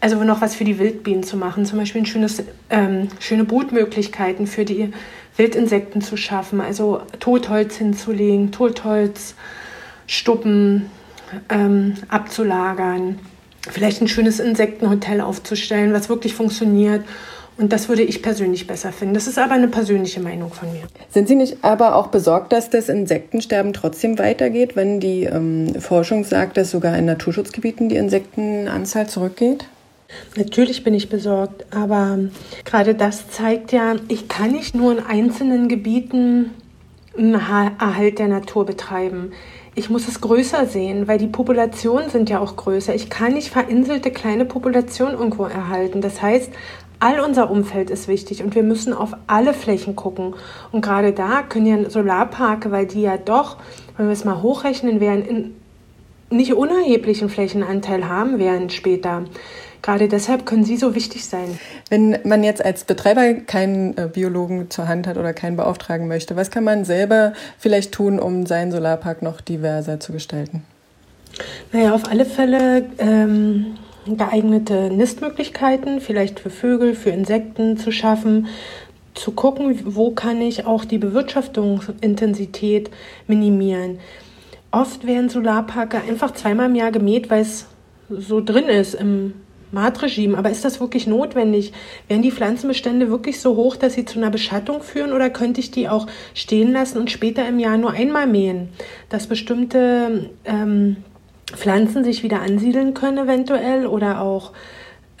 also 0.00 0.24
noch 0.24 0.40
was 0.40 0.56
für 0.56 0.64
die 0.64 0.80
Wildbienen 0.80 1.22
zu 1.22 1.36
machen, 1.36 1.64
zum 1.64 1.78
Beispiel 1.78 2.02
ein 2.02 2.06
schönes, 2.06 2.42
ähm, 2.70 3.06
schöne 3.20 3.44
Brutmöglichkeiten 3.44 4.48
für 4.48 4.64
die 4.64 4.90
Wildinsekten 5.36 6.02
zu 6.02 6.16
schaffen, 6.16 6.60
also 6.60 7.02
Totholz 7.20 7.76
hinzulegen, 7.76 8.50
Totholz, 8.50 9.36
Stuppen 10.08 10.90
ähm, 11.50 11.94
abzulagern 12.08 13.20
vielleicht 13.70 14.00
ein 14.00 14.08
schönes 14.08 14.40
Insektenhotel 14.40 15.20
aufzustellen, 15.20 15.92
was 15.92 16.08
wirklich 16.08 16.34
funktioniert. 16.34 17.04
Und 17.58 17.72
das 17.72 17.88
würde 17.88 18.02
ich 18.02 18.22
persönlich 18.22 18.68
besser 18.68 18.92
finden. 18.92 19.14
Das 19.14 19.26
ist 19.26 19.36
aber 19.36 19.54
eine 19.54 19.66
persönliche 19.66 20.20
Meinung 20.20 20.52
von 20.52 20.72
mir. 20.72 20.82
Sind 21.10 21.26
Sie 21.26 21.34
nicht 21.34 21.58
aber 21.62 21.96
auch 21.96 22.06
besorgt, 22.06 22.52
dass 22.52 22.70
das 22.70 22.88
Insektensterben 22.88 23.72
trotzdem 23.72 24.16
weitergeht, 24.18 24.76
wenn 24.76 25.00
die 25.00 25.24
ähm, 25.24 25.74
Forschung 25.80 26.22
sagt, 26.22 26.56
dass 26.56 26.70
sogar 26.70 26.96
in 26.96 27.04
Naturschutzgebieten 27.06 27.88
die 27.88 27.96
Insektenanzahl 27.96 29.08
zurückgeht? 29.08 29.66
Natürlich 30.36 30.84
bin 30.84 30.94
ich 30.94 31.08
besorgt, 31.10 31.66
aber 31.74 32.18
gerade 32.64 32.94
das 32.94 33.28
zeigt 33.28 33.72
ja, 33.72 33.96
ich 34.06 34.28
kann 34.28 34.52
nicht 34.52 34.76
nur 34.76 34.92
in 34.92 35.04
einzelnen 35.04 35.68
Gebieten 35.68 36.52
einen 37.16 37.34
Erhalt 37.34 38.20
der 38.20 38.28
Natur 38.28 38.64
betreiben 38.64 39.32
ich 39.78 39.90
muss 39.90 40.08
es 40.08 40.20
größer 40.20 40.66
sehen, 40.66 41.06
weil 41.06 41.18
die 41.18 41.28
Populationen 41.28 42.10
sind 42.10 42.28
ja 42.28 42.40
auch 42.40 42.56
größer. 42.56 42.94
Ich 42.96 43.10
kann 43.10 43.34
nicht 43.34 43.50
verinselte 43.50 44.10
kleine 44.10 44.44
Populationen 44.44 45.14
irgendwo 45.14 45.44
erhalten. 45.44 46.00
Das 46.00 46.20
heißt, 46.20 46.50
all 47.00 47.20
unser 47.20 47.50
Umfeld 47.50 47.90
ist 47.90 48.08
wichtig 48.08 48.42
und 48.42 48.54
wir 48.54 48.62
müssen 48.62 48.92
auf 48.92 49.14
alle 49.26 49.54
Flächen 49.54 49.96
gucken. 49.96 50.34
Und 50.72 50.80
gerade 50.80 51.12
da 51.12 51.42
können 51.42 51.66
ja 51.66 51.90
Solarparke, 51.90 52.70
weil 52.70 52.86
die 52.86 53.02
ja 53.02 53.16
doch, 53.16 53.56
wenn 53.96 54.06
wir 54.06 54.12
es 54.12 54.24
mal 54.24 54.42
hochrechnen 54.42 55.00
werden, 55.00 55.24
in 55.24 55.54
nicht 56.30 56.52
unerheblichen 56.52 57.28
Flächenanteil 57.28 58.08
haben 58.08 58.38
werden 58.38 58.68
später. 58.70 59.24
Gerade 59.80 60.08
deshalb 60.08 60.44
können 60.44 60.64
sie 60.64 60.76
so 60.76 60.94
wichtig 60.94 61.24
sein. 61.24 61.58
Wenn 61.88 62.18
man 62.24 62.42
jetzt 62.42 62.64
als 62.64 62.84
Betreiber 62.84 63.32
keinen 63.34 63.96
äh, 63.96 64.08
Biologen 64.12 64.70
zur 64.70 64.88
Hand 64.88 65.06
hat 65.06 65.16
oder 65.16 65.32
keinen 65.32 65.56
beauftragen 65.56 66.08
möchte, 66.08 66.36
was 66.36 66.50
kann 66.50 66.64
man 66.64 66.84
selber 66.84 67.32
vielleicht 67.58 67.92
tun, 67.92 68.18
um 68.18 68.44
seinen 68.44 68.72
Solarpark 68.72 69.22
noch 69.22 69.40
diverser 69.40 70.00
zu 70.00 70.12
gestalten? 70.12 70.64
Naja, 71.72 71.94
auf 71.94 72.10
alle 72.10 72.24
Fälle 72.24 72.86
ähm, 72.98 73.76
geeignete 74.16 74.90
Nistmöglichkeiten, 74.90 76.00
vielleicht 76.00 76.40
für 76.40 76.50
Vögel, 76.50 76.94
für 76.94 77.10
Insekten 77.10 77.76
zu 77.76 77.92
schaffen, 77.92 78.46
zu 79.14 79.32
gucken, 79.32 79.80
wo 79.84 80.12
kann 80.12 80.40
ich 80.40 80.66
auch 80.66 80.84
die 80.84 80.98
Bewirtschaftungsintensität 80.98 82.90
minimieren. 83.26 83.98
Oft 84.70 85.06
werden 85.06 85.28
Solarparke 85.28 86.00
einfach 86.08 86.32
zweimal 86.32 86.66
im 86.66 86.74
Jahr 86.74 86.92
gemäht, 86.92 87.30
weil 87.30 87.42
es 87.42 87.66
so 88.08 88.40
drin 88.40 88.66
ist 88.66 88.94
im 88.94 89.34
Maatregime. 89.72 90.36
Aber 90.36 90.50
ist 90.50 90.64
das 90.64 90.80
wirklich 90.80 91.06
notwendig? 91.06 91.72
Wären 92.06 92.22
die 92.22 92.30
Pflanzenbestände 92.30 93.10
wirklich 93.10 93.40
so 93.40 93.56
hoch, 93.56 93.76
dass 93.76 93.94
sie 93.94 94.04
zu 94.04 94.18
einer 94.18 94.30
Beschattung 94.30 94.82
führen 94.82 95.12
oder 95.12 95.30
könnte 95.30 95.60
ich 95.60 95.70
die 95.70 95.88
auch 95.88 96.06
stehen 96.34 96.72
lassen 96.72 96.98
und 96.98 97.10
später 97.10 97.46
im 97.46 97.58
Jahr 97.58 97.76
nur 97.76 97.92
einmal 97.92 98.26
mähen? 98.26 98.70
Dass 99.08 99.26
bestimmte 99.26 100.30
ähm, 100.44 100.96
Pflanzen 101.54 102.04
sich 102.04 102.22
wieder 102.22 102.40
ansiedeln 102.40 102.94
können 102.94 103.18
eventuell 103.18 103.86
oder 103.86 104.20
auch 104.20 104.52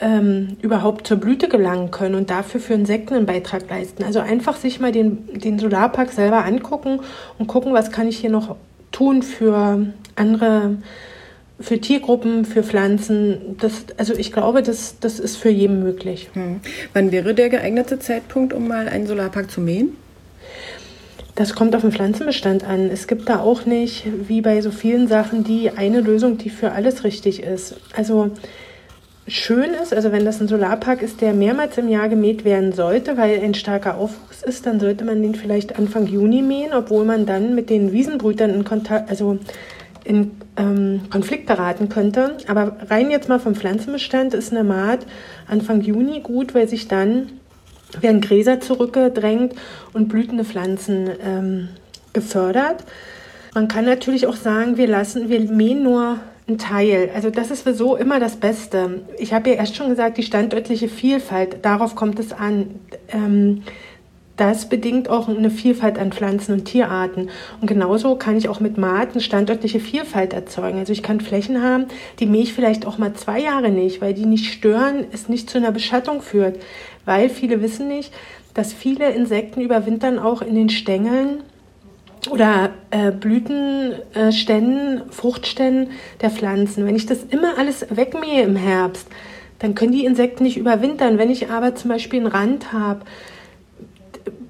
ähm, 0.00 0.56
überhaupt 0.62 1.06
zur 1.06 1.16
Blüte 1.16 1.48
gelangen 1.48 1.90
können 1.90 2.14
und 2.14 2.30
dafür 2.30 2.60
für 2.60 2.74
Insekten 2.74 3.14
einen 3.14 3.26
Beitrag 3.26 3.68
leisten. 3.68 4.04
Also 4.04 4.20
einfach 4.20 4.56
sich 4.56 4.80
mal 4.80 4.92
den, 4.92 5.40
den 5.40 5.58
Solarpark 5.58 6.12
selber 6.12 6.44
angucken 6.44 7.00
und 7.38 7.46
gucken, 7.46 7.72
was 7.72 7.90
kann 7.90 8.08
ich 8.08 8.18
hier 8.18 8.30
noch 8.30 8.56
tun 8.92 9.22
für 9.22 9.86
andere 10.14 10.76
für 11.60 11.80
Tiergruppen, 11.80 12.44
für 12.44 12.62
Pflanzen. 12.62 13.56
Das, 13.60 13.86
also 13.96 14.14
ich 14.14 14.32
glaube, 14.32 14.62
das, 14.62 15.00
das 15.00 15.18
ist 15.18 15.36
für 15.36 15.48
jeden 15.48 15.82
möglich. 15.82 16.30
Hm. 16.34 16.60
Wann 16.92 17.10
wäre 17.10 17.34
der 17.34 17.48
geeignete 17.48 17.98
Zeitpunkt, 17.98 18.52
um 18.52 18.68
mal 18.68 18.88
einen 18.88 19.06
Solarpark 19.06 19.50
zu 19.50 19.60
mähen? 19.60 19.96
Das 21.38 21.54
kommt 21.54 21.76
auf 21.76 21.82
den 21.82 21.92
Pflanzenbestand 21.92 22.64
an. 22.64 22.90
Es 22.90 23.06
gibt 23.06 23.28
da 23.28 23.38
auch 23.38 23.64
nicht, 23.64 24.08
wie 24.26 24.40
bei 24.40 24.60
so 24.60 24.72
vielen 24.72 25.06
Sachen, 25.06 25.44
die 25.44 25.70
eine 25.70 26.00
Lösung, 26.00 26.36
die 26.36 26.50
für 26.50 26.72
alles 26.72 27.04
richtig 27.04 27.44
ist. 27.44 27.76
Also 27.96 28.32
schön 29.28 29.70
ist, 29.80 29.94
also 29.94 30.10
wenn 30.10 30.24
das 30.24 30.40
ein 30.40 30.48
Solarpark 30.48 31.00
ist, 31.00 31.20
der 31.20 31.34
mehrmals 31.34 31.78
im 31.78 31.88
Jahr 31.88 32.08
gemäht 32.08 32.44
werden 32.44 32.72
sollte, 32.72 33.16
weil 33.16 33.38
ein 33.38 33.54
starker 33.54 33.98
Aufwuchs 33.98 34.42
ist, 34.42 34.66
dann 34.66 34.80
sollte 34.80 35.04
man 35.04 35.22
den 35.22 35.36
vielleicht 35.36 35.78
Anfang 35.78 36.08
Juni 36.08 36.42
mähen, 36.42 36.72
obwohl 36.72 37.04
man 37.04 37.24
dann 37.24 37.54
mit 37.54 37.70
den 37.70 37.92
Wiesenbrütern 37.92 38.52
in 38.52 38.64
Kontakt, 38.64 39.08
also 39.08 39.38
in 40.02 40.32
ähm, 40.56 41.02
Konflikt 41.08 41.46
geraten 41.46 41.88
könnte. 41.88 42.36
Aber 42.48 42.78
rein 42.90 43.12
jetzt 43.12 43.28
mal 43.28 43.38
vom 43.38 43.54
Pflanzenbestand 43.54 44.34
ist 44.34 44.50
eine 44.50 44.64
Maat 44.64 45.06
Anfang 45.46 45.82
Juni 45.82 46.18
gut, 46.18 46.56
weil 46.56 46.66
sich 46.66 46.88
dann 46.88 47.37
werden 48.00 48.20
Gräser 48.20 48.60
zurückgedrängt 48.60 49.54
und 49.92 50.08
blütende 50.08 50.44
Pflanzen 50.44 51.10
ähm, 51.24 51.68
gefördert. 52.12 52.84
Man 53.54 53.68
kann 53.68 53.84
natürlich 53.84 54.26
auch 54.26 54.36
sagen, 54.36 54.76
wir 54.76 54.86
lassen, 54.86 55.28
wir 55.28 55.40
mähen 55.40 55.82
nur 55.82 56.18
einen 56.46 56.58
Teil. 56.58 57.10
Also 57.14 57.30
das 57.30 57.50
ist 57.50 57.64
sowieso 57.64 57.96
immer 57.96 58.20
das 58.20 58.36
Beste. 58.36 59.02
Ich 59.18 59.32
habe 59.32 59.50
ja 59.50 59.56
erst 59.56 59.76
schon 59.76 59.88
gesagt, 59.88 60.18
die 60.18 60.22
standörtliche 60.22 60.88
Vielfalt, 60.88 61.64
darauf 61.64 61.94
kommt 61.94 62.18
es 62.18 62.32
an. 62.32 62.74
Ähm, 63.08 63.62
das 64.38 64.68
bedingt 64.68 65.10
auch 65.10 65.28
eine 65.28 65.50
Vielfalt 65.50 65.98
an 65.98 66.12
Pflanzen 66.12 66.52
und 66.52 66.64
Tierarten. 66.64 67.28
Und 67.60 67.66
genauso 67.66 68.14
kann 68.14 68.36
ich 68.36 68.48
auch 68.48 68.60
mit 68.60 68.78
Maaten 68.78 69.20
standortliche 69.20 69.80
Vielfalt 69.80 70.32
erzeugen. 70.32 70.78
Also 70.78 70.92
ich 70.92 71.02
kann 71.02 71.20
Flächen 71.20 71.60
haben, 71.60 71.86
die 72.20 72.26
mähe 72.26 72.44
ich 72.44 72.54
vielleicht 72.54 72.86
auch 72.86 72.98
mal 72.98 73.12
zwei 73.14 73.40
Jahre 73.40 73.70
nicht, 73.70 74.00
weil 74.00 74.14
die 74.14 74.26
nicht 74.26 74.52
stören, 74.52 75.04
es 75.12 75.28
nicht 75.28 75.50
zu 75.50 75.58
einer 75.58 75.72
Beschattung 75.72 76.22
führt. 76.22 76.60
Weil 77.04 77.28
viele 77.30 77.60
wissen 77.62 77.88
nicht, 77.88 78.12
dass 78.54 78.72
viele 78.72 79.10
Insekten 79.10 79.60
überwintern 79.60 80.20
auch 80.20 80.40
in 80.40 80.54
den 80.54 80.68
Stängeln 80.68 81.40
oder 82.30 82.70
äh, 82.90 83.10
Blütenständen, 83.10 85.02
Fruchtständen 85.10 85.90
der 86.20 86.30
Pflanzen. 86.30 86.86
Wenn 86.86 86.96
ich 86.96 87.06
das 87.06 87.24
immer 87.24 87.58
alles 87.58 87.86
wegmähe 87.90 88.42
im 88.42 88.54
Herbst, 88.54 89.08
dann 89.58 89.74
können 89.74 89.92
die 89.92 90.04
Insekten 90.04 90.44
nicht 90.44 90.58
überwintern. 90.58 91.18
Wenn 91.18 91.30
ich 91.30 91.50
aber 91.50 91.74
zum 91.74 91.90
Beispiel 91.90 92.20
einen 92.20 92.28
Rand 92.28 92.72
habe, 92.72 93.00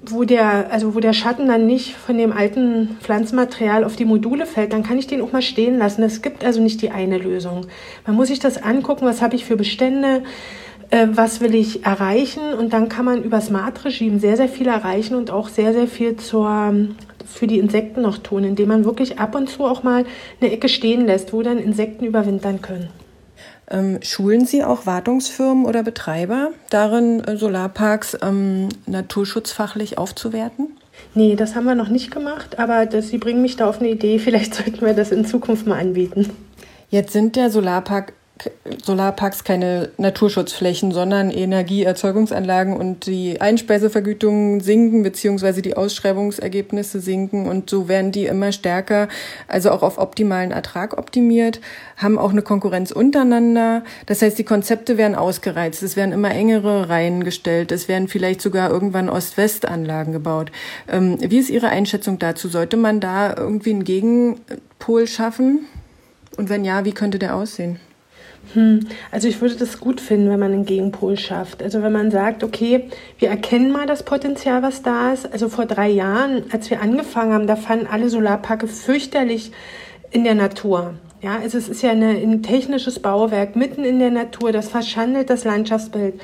wo 0.05 0.23
der, 0.23 0.71
also 0.71 0.95
wo 0.95 0.99
der 0.99 1.13
Schatten 1.13 1.47
dann 1.47 1.65
nicht 1.65 1.95
von 1.95 2.17
dem 2.17 2.31
alten 2.31 2.97
Pflanzenmaterial 3.01 3.83
auf 3.83 3.95
die 3.95 4.05
Module 4.05 4.45
fällt, 4.45 4.73
dann 4.73 4.83
kann 4.83 4.97
ich 4.97 5.07
den 5.07 5.21
auch 5.21 5.31
mal 5.31 5.41
stehen 5.41 5.77
lassen. 5.77 6.03
Es 6.03 6.21
gibt 6.21 6.43
also 6.43 6.61
nicht 6.61 6.81
die 6.81 6.91
eine 6.91 7.17
Lösung. 7.17 7.67
Man 8.05 8.15
muss 8.15 8.29
sich 8.29 8.39
das 8.39 8.61
angucken, 8.61 9.05
was 9.05 9.21
habe 9.21 9.35
ich 9.35 9.45
für 9.45 9.57
Bestände, 9.57 10.23
äh, 10.89 11.07
was 11.11 11.41
will 11.41 11.53
ich 11.53 11.85
erreichen 11.85 12.53
und 12.57 12.73
dann 12.73 12.89
kann 12.89 13.05
man 13.05 13.23
über 13.23 13.41
Smart-Regime 13.41 14.19
sehr, 14.19 14.37
sehr 14.37 14.49
viel 14.49 14.67
erreichen 14.67 15.15
und 15.15 15.31
auch 15.31 15.49
sehr, 15.49 15.73
sehr 15.73 15.87
viel 15.87 16.15
zur, 16.15 16.73
für 17.25 17.47
die 17.47 17.59
Insekten 17.59 18.01
noch 18.01 18.17
tun, 18.17 18.43
indem 18.43 18.69
man 18.69 18.85
wirklich 18.85 19.19
ab 19.19 19.35
und 19.35 19.49
zu 19.49 19.65
auch 19.65 19.83
mal 19.83 20.05
eine 20.41 20.51
Ecke 20.51 20.69
stehen 20.69 21.05
lässt, 21.05 21.33
wo 21.33 21.41
dann 21.41 21.57
Insekten 21.57 22.05
überwintern 22.05 22.61
können. 22.61 22.89
Ähm, 23.69 23.99
schulen 24.01 24.45
Sie 24.45 24.63
auch 24.63 24.85
Wartungsfirmen 24.85 25.65
oder 25.65 25.83
Betreiber 25.83 26.51
darin, 26.69 27.23
äh, 27.23 27.37
Solarparks 27.37 28.17
ähm, 28.21 28.69
naturschutzfachlich 28.87 29.97
aufzuwerten? 29.97 30.77
Nee, 31.13 31.35
das 31.35 31.55
haben 31.55 31.65
wir 31.65 31.75
noch 31.75 31.89
nicht 31.89 32.11
gemacht, 32.11 32.59
aber 32.59 32.85
das, 32.85 33.09
Sie 33.09 33.17
bringen 33.17 33.41
mich 33.41 33.55
da 33.55 33.69
auf 33.69 33.79
eine 33.79 33.89
Idee. 33.89 34.19
Vielleicht 34.19 34.55
sollten 34.55 34.81
wir 34.81 34.93
das 34.93 35.11
in 35.11 35.25
Zukunft 35.25 35.67
mal 35.67 35.79
anbieten. 35.79 36.29
Jetzt 36.89 37.13
sind 37.13 37.35
der 37.35 37.51
Solarpark 37.51 38.13
Solarparks 38.83 39.43
keine 39.43 39.89
Naturschutzflächen, 39.97 40.91
sondern 40.91 41.31
Energieerzeugungsanlagen 41.31 42.75
und 42.77 43.05
die 43.05 43.41
Einspeisevergütungen 43.41 44.61
sinken 44.61 45.03
beziehungsweise 45.03 45.61
die 45.61 45.75
Ausschreibungsergebnisse 45.75 46.99
sinken 46.99 47.47
und 47.47 47.69
so 47.69 47.87
werden 47.87 48.11
die 48.11 48.25
immer 48.25 48.51
stärker, 48.51 49.07
also 49.47 49.71
auch 49.71 49.83
auf 49.83 49.97
optimalen 49.97 50.51
Ertrag 50.51 50.97
optimiert, 50.97 51.59
haben 51.97 52.17
auch 52.17 52.31
eine 52.31 52.41
Konkurrenz 52.41 52.91
untereinander. 52.91 53.83
Das 54.05 54.21
heißt, 54.21 54.37
die 54.37 54.43
Konzepte 54.43 54.97
werden 54.97 55.15
ausgereizt, 55.15 55.83
es 55.83 55.95
werden 55.95 56.11
immer 56.11 56.31
engere 56.31 56.89
Reihen 56.89 57.23
gestellt, 57.23 57.71
es 57.71 57.87
werden 57.87 58.07
vielleicht 58.07 58.41
sogar 58.41 58.69
irgendwann 58.69 59.09
Ost-West-Anlagen 59.09 60.13
gebaut. 60.13 60.51
Ähm, 60.87 61.17
wie 61.19 61.39
ist 61.39 61.49
Ihre 61.49 61.69
Einschätzung 61.69 62.19
dazu? 62.19 62.47
Sollte 62.47 62.77
man 62.77 62.99
da 62.99 63.35
irgendwie 63.35 63.71
einen 63.71 63.83
Gegenpol 63.83 65.07
schaffen? 65.07 65.65
Und 66.37 66.49
wenn 66.49 66.63
ja, 66.63 66.85
wie 66.85 66.93
könnte 66.93 67.19
der 67.19 67.35
aussehen? 67.35 67.79
Hm, 68.53 68.87
also 69.11 69.27
ich 69.27 69.41
würde 69.41 69.55
das 69.55 69.79
gut 69.79 70.01
finden, 70.01 70.29
wenn 70.29 70.39
man 70.39 70.51
einen 70.51 70.65
Gegenpol 70.65 71.17
schafft. 71.17 71.61
Also 71.61 71.83
wenn 71.83 71.91
man 71.91 72.11
sagt, 72.11 72.43
okay, 72.43 72.89
wir 73.19 73.29
erkennen 73.29 73.71
mal 73.71 73.85
das 73.85 74.03
Potenzial, 74.03 74.63
was 74.63 74.81
da 74.81 75.13
ist. 75.13 75.31
Also 75.31 75.49
vor 75.49 75.65
drei 75.65 75.89
Jahren, 75.89 76.43
als 76.51 76.69
wir 76.69 76.81
angefangen 76.81 77.33
haben, 77.33 77.47
da 77.47 77.55
fanden 77.55 77.87
alle 77.87 78.09
Solarparke 78.09 78.67
fürchterlich 78.67 79.51
in 80.11 80.23
der 80.23 80.35
Natur. 80.35 80.95
Ja, 81.21 81.37
also 81.37 81.57
es 81.57 81.69
ist 81.69 81.81
ja 81.81 81.91
eine, 81.91 82.11
ein 82.11 82.43
technisches 82.43 82.99
Bauwerk 82.99 83.55
mitten 83.55 83.83
in 83.83 83.99
der 83.99 84.09
Natur, 84.09 84.51
das 84.53 84.69
verschandelt 84.69 85.29
das 85.29 85.43
Landschaftsbild. 85.43 86.19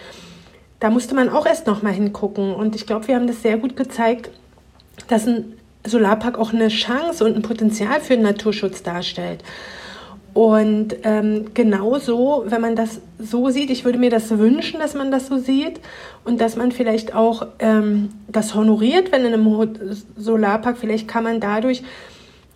Da 0.79 0.89
musste 0.89 1.15
man 1.15 1.29
auch 1.29 1.45
erst 1.45 1.67
noch 1.67 1.81
mal 1.81 1.93
hingucken. 1.93 2.53
Und 2.53 2.75
ich 2.75 2.85
glaube, 2.85 3.07
wir 3.07 3.15
haben 3.15 3.27
das 3.27 3.41
sehr 3.41 3.57
gut 3.57 3.75
gezeigt, 3.75 4.29
dass 5.07 5.27
ein 5.27 5.53
Solarpark 5.85 6.37
auch 6.37 6.53
eine 6.53 6.69
Chance 6.69 7.25
und 7.25 7.35
ein 7.35 7.41
Potenzial 7.41 7.99
für 8.01 8.15
den 8.15 8.23
Naturschutz 8.23 8.83
darstellt. 8.83 9.43
Und 10.35 10.97
ähm, 11.03 11.45
genauso, 11.53 12.43
wenn 12.47 12.59
man 12.59 12.75
das 12.75 12.99
so 13.17 13.49
sieht, 13.51 13.69
ich 13.69 13.85
würde 13.85 13.97
mir 13.97 14.09
das 14.09 14.37
wünschen, 14.37 14.81
dass 14.81 14.93
man 14.93 15.09
das 15.09 15.27
so 15.27 15.37
sieht 15.37 15.79
und 16.25 16.41
dass 16.41 16.57
man 16.57 16.73
vielleicht 16.73 17.15
auch 17.15 17.47
ähm, 17.59 18.09
das 18.27 18.53
honoriert, 18.53 19.13
wenn 19.13 19.21
in 19.21 19.33
einem 19.33 19.95
Solarpark, 20.17 20.77
vielleicht 20.77 21.07
kann 21.07 21.23
man 21.23 21.39
dadurch 21.39 21.83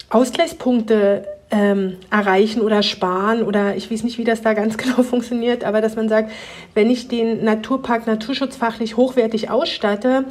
Ausgleichspunkte 0.09 1.25
ähm, 1.51 1.95
erreichen 2.11 2.61
oder 2.61 2.83
sparen 2.83 3.43
oder 3.43 3.77
ich 3.77 3.89
weiß 3.89 4.03
nicht, 4.03 4.17
wie 4.17 4.25
das 4.25 4.41
da 4.41 4.53
ganz 4.53 4.77
genau 4.77 5.01
funktioniert, 5.01 5.63
aber 5.63 5.79
dass 5.79 5.95
man 5.95 6.09
sagt, 6.09 6.31
wenn 6.73 6.89
ich 6.89 7.07
den 7.07 7.45
Naturpark 7.45 8.07
naturschutzfachlich 8.07 8.97
hochwertig 8.97 9.49
ausstatte, 9.49 10.25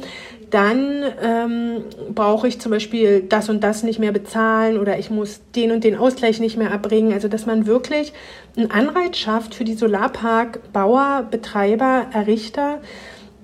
dann 0.51 1.03
ähm, 1.21 1.83
brauche 2.13 2.47
ich 2.47 2.59
zum 2.59 2.71
Beispiel 2.71 3.21
das 3.21 3.49
und 3.49 3.63
das 3.63 3.83
nicht 3.83 3.99
mehr 3.99 4.11
bezahlen 4.11 4.77
oder 4.77 4.97
ich 4.97 5.09
muss 5.09 5.41
den 5.55 5.71
und 5.71 5.83
den 5.83 5.95
Ausgleich 5.95 6.39
nicht 6.39 6.57
mehr 6.57 6.69
erbringen. 6.69 7.13
Also 7.13 7.27
dass 7.27 7.45
man 7.45 7.65
wirklich 7.65 8.13
einen 8.57 8.71
Anreiz 8.71 9.17
schafft 9.17 9.55
für 9.55 9.63
die 9.63 9.75
Solarparkbauer, 9.75 11.27
Betreiber, 11.29 12.07
Errichter, 12.13 12.79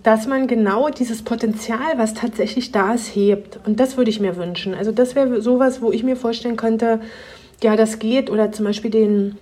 dass 0.03 0.27
man 0.27 0.47
genau 0.47 0.89
dieses 0.89 1.23
Potenzial, 1.23 1.97
was 1.97 2.13
tatsächlich 2.13 2.71
da 2.71 2.93
ist, 2.93 3.15
hebt. 3.15 3.59
Und 3.65 3.79
das 3.79 3.97
würde 3.97 4.11
ich 4.11 4.19
mir 4.19 4.37
wünschen. 4.37 4.75
Also 4.75 4.91
das 4.91 5.15
wäre 5.15 5.41
sowas, 5.41 5.81
wo 5.81 5.91
ich 5.91 6.03
mir 6.03 6.15
vorstellen 6.15 6.57
könnte, 6.57 7.01
ja, 7.63 7.75
das 7.75 7.99
geht. 7.99 8.29
Oder 8.29 8.51
zum 8.51 8.65
Beispiel 8.65 8.91
den 8.91 9.37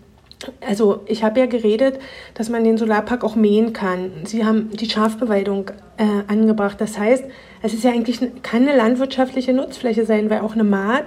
also 0.66 1.02
ich 1.06 1.24
habe 1.24 1.40
ja 1.40 1.46
geredet, 1.46 2.00
dass 2.34 2.50
man 2.50 2.64
den 2.64 2.78
Solarpark 2.78 3.24
auch 3.24 3.36
mähen 3.36 3.74
kann. 3.74 4.12
Sie 4.26 4.46
haben 4.46 4.70
die 4.72 4.90
Schafbeweidung 4.90 5.72
äh, 5.98 6.04
angebracht. 6.28 6.80
Das 6.82 6.98
heißt, 6.98 7.26
es 7.64 7.74
ist 7.74 7.84
ja 7.86 7.92
eigentlich 7.92 8.20
keine 8.44 8.76
landwirtschaftliche 8.76 9.54
Nutzfläche 9.54 10.06
sein, 10.06 10.30
weil 10.30 10.42
auch 10.42 10.54
eine 10.54 10.66
Maat 10.66 11.06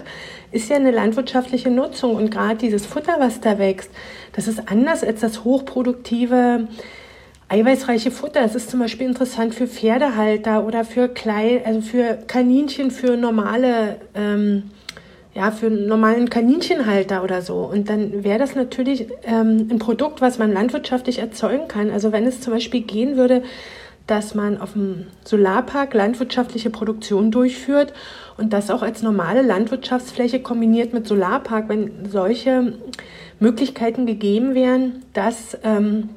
ist 0.52 0.70
ja 0.70 0.76
eine 0.76 0.90
landwirtschaftliche 0.90 1.70
Nutzung. 1.70 2.16
Und 2.16 2.30
gerade 2.30 2.56
dieses 2.56 2.86
Futter, 2.86 3.16
was 3.18 3.40
da 3.40 3.58
wächst, 3.58 3.90
das 4.32 4.48
ist 4.48 4.68
anders 4.70 5.04
als 5.04 5.20
das 5.20 5.44
hochproduktive, 5.44 6.66
eiweißreiche 7.48 8.10
Futter. 8.10 8.40
Es 8.40 8.54
ist 8.54 8.70
zum 8.70 8.80
Beispiel 8.80 9.06
interessant 9.06 9.54
für 9.54 9.66
Pferdehalter 9.66 10.66
oder 10.66 10.84
für 10.86 11.08
Klein, 11.08 11.60
also 11.64 11.82
für 11.82 12.18
Kaninchen, 12.26 12.90
für 12.90 13.18
normale 13.18 14.00
ähm, 14.14 14.70
ja, 15.34 15.50
für 15.50 15.66
einen 15.66 15.86
normalen 15.86 16.30
Kaninchenhalter 16.30 17.22
oder 17.22 17.42
so. 17.42 17.56
Und 17.56 17.90
dann 17.90 18.24
wäre 18.24 18.38
das 18.38 18.54
natürlich 18.54 19.08
ähm, 19.24 19.68
ein 19.70 19.78
Produkt, 19.78 20.22
was 20.22 20.38
man 20.38 20.50
landwirtschaftlich 20.50 21.18
erzeugen 21.18 21.68
kann. 21.68 21.90
Also 21.90 22.10
wenn 22.10 22.24
es 22.24 22.40
zum 22.40 22.54
Beispiel 22.54 22.80
gehen 22.80 23.18
würde, 23.18 23.42
dass 24.06 24.34
man 24.34 24.60
auf 24.60 24.74
dem 24.74 25.06
Solarpark 25.24 25.94
landwirtschaftliche 25.94 26.70
Produktion 26.70 27.30
durchführt 27.30 27.92
und 28.36 28.52
das 28.52 28.70
auch 28.70 28.82
als 28.82 29.02
normale 29.02 29.42
Landwirtschaftsfläche 29.42 30.40
kombiniert 30.40 30.92
mit 30.92 31.06
Solarpark, 31.06 31.68
wenn 31.68 32.08
solche 32.10 32.74
Möglichkeiten 33.40 34.06
gegeben 34.06 34.54
wären, 34.54 35.04
dass 35.12 35.58
ähm, 35.64 36.10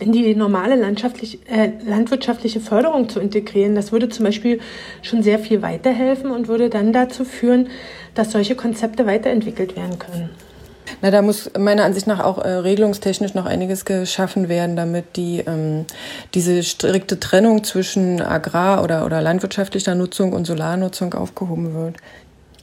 in 0.00 0.12
die 0.12 0.34
normale 0.34 0.74
äh, 0.74 1.70
landwirtschaftliche 1.86 2.60
Förderung 2.60 3.08
zu 3.08 3.20
integrieren. 3.20 3.74
Das 3.74 3.92
würde 3.92 4.08
zum 4.08 4.24
Beispiel 4.24 4.60
schon 5.02 5.22
sehr 5.22 5.38
viel 5.38 5.62
weiterhelfen 5.62 6.30
und 6.30 6.48
würde 6.48 6.68
dann 6.68 6.92
dazu 6.92 7.24
führen, 7.24 7.68
dass 8.14 8.32
solche 8.32 8.56
Konzepte 8.56 9.06
weiterentwickelt 9.06 9.76
werden 9.76 9.98
können. 9.98 10.30
Na, 11.02 11.10
da 11.10 11.22
muss 11.22 11.50
meiner 11.58 11.84
Ansicht 11.84 12.06
nach 12.06 12.20
auch 12.20 12.38
äh, 12.38 12.48
regelungstechnisch 12.48 13.34
noch 13.34 13.46
einiges 13.46 13.84
geschaffen 13.84 14.48
werden, 14.48 14.76
damit 14.76 15.16
die 15.16 15.42
ähm, 15.46 15.84
diese 16.34 16.62
strikte 16.62 17.20
Trennung 17.20 17.64
zwischen 17.64 18.20
Agrar- 18.20 18.82
oder, 18.82 19.04
oder 19.04 19.20
landwirtschaftlicher 19.20 19.94
Nutzung 19.94 20.32
und 20.32 20.46
Solarnutzung 20.46 21.14
aufgehoben 21.14 21.74
wird. 21.74 21.96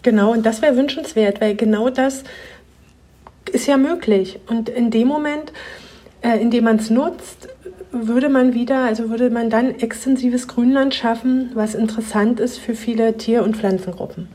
Genau, 0.03 0.31
und 0.31 0.45
das 0.45 0.61
wäre 0.61 0.75
wünschenswert, 0.75 1.41
weil 1.41 1.55
genau 1.55 1.89
das 1.89 2.23
ist 3.51 3.67
ja 3.67 3.77
möglich. 3.77 4.39
Und 4.47 4.69
in 4.69 4.89
dem 4.89 5.07
Moment, 5.07 5.51
äh, 6.21 6.37
indem 6.39 6.63
man 6.63 6.77
es 6.77 6.89
nutzt, 6.89 7.49
würde 7.91 8.29
man 8.29 8.53
wieder, 8.53 8.85
also 8.85 9.09
würde 9.09 9.29
man 9.29 9.49
dann 9.49 9.79
extensives 9.79 10.47
Grünland 10.47 10.95
schaffen, 10.95 11.51
was 11.53 11.75
interessant 11.75 12.39
ist 12.39 12.57
für 12.57 12.73
viele 12.73 13.17
Tier- 13.17 13.43
und 13.43 13.57
Pflanzengruppen. 13.57 14.29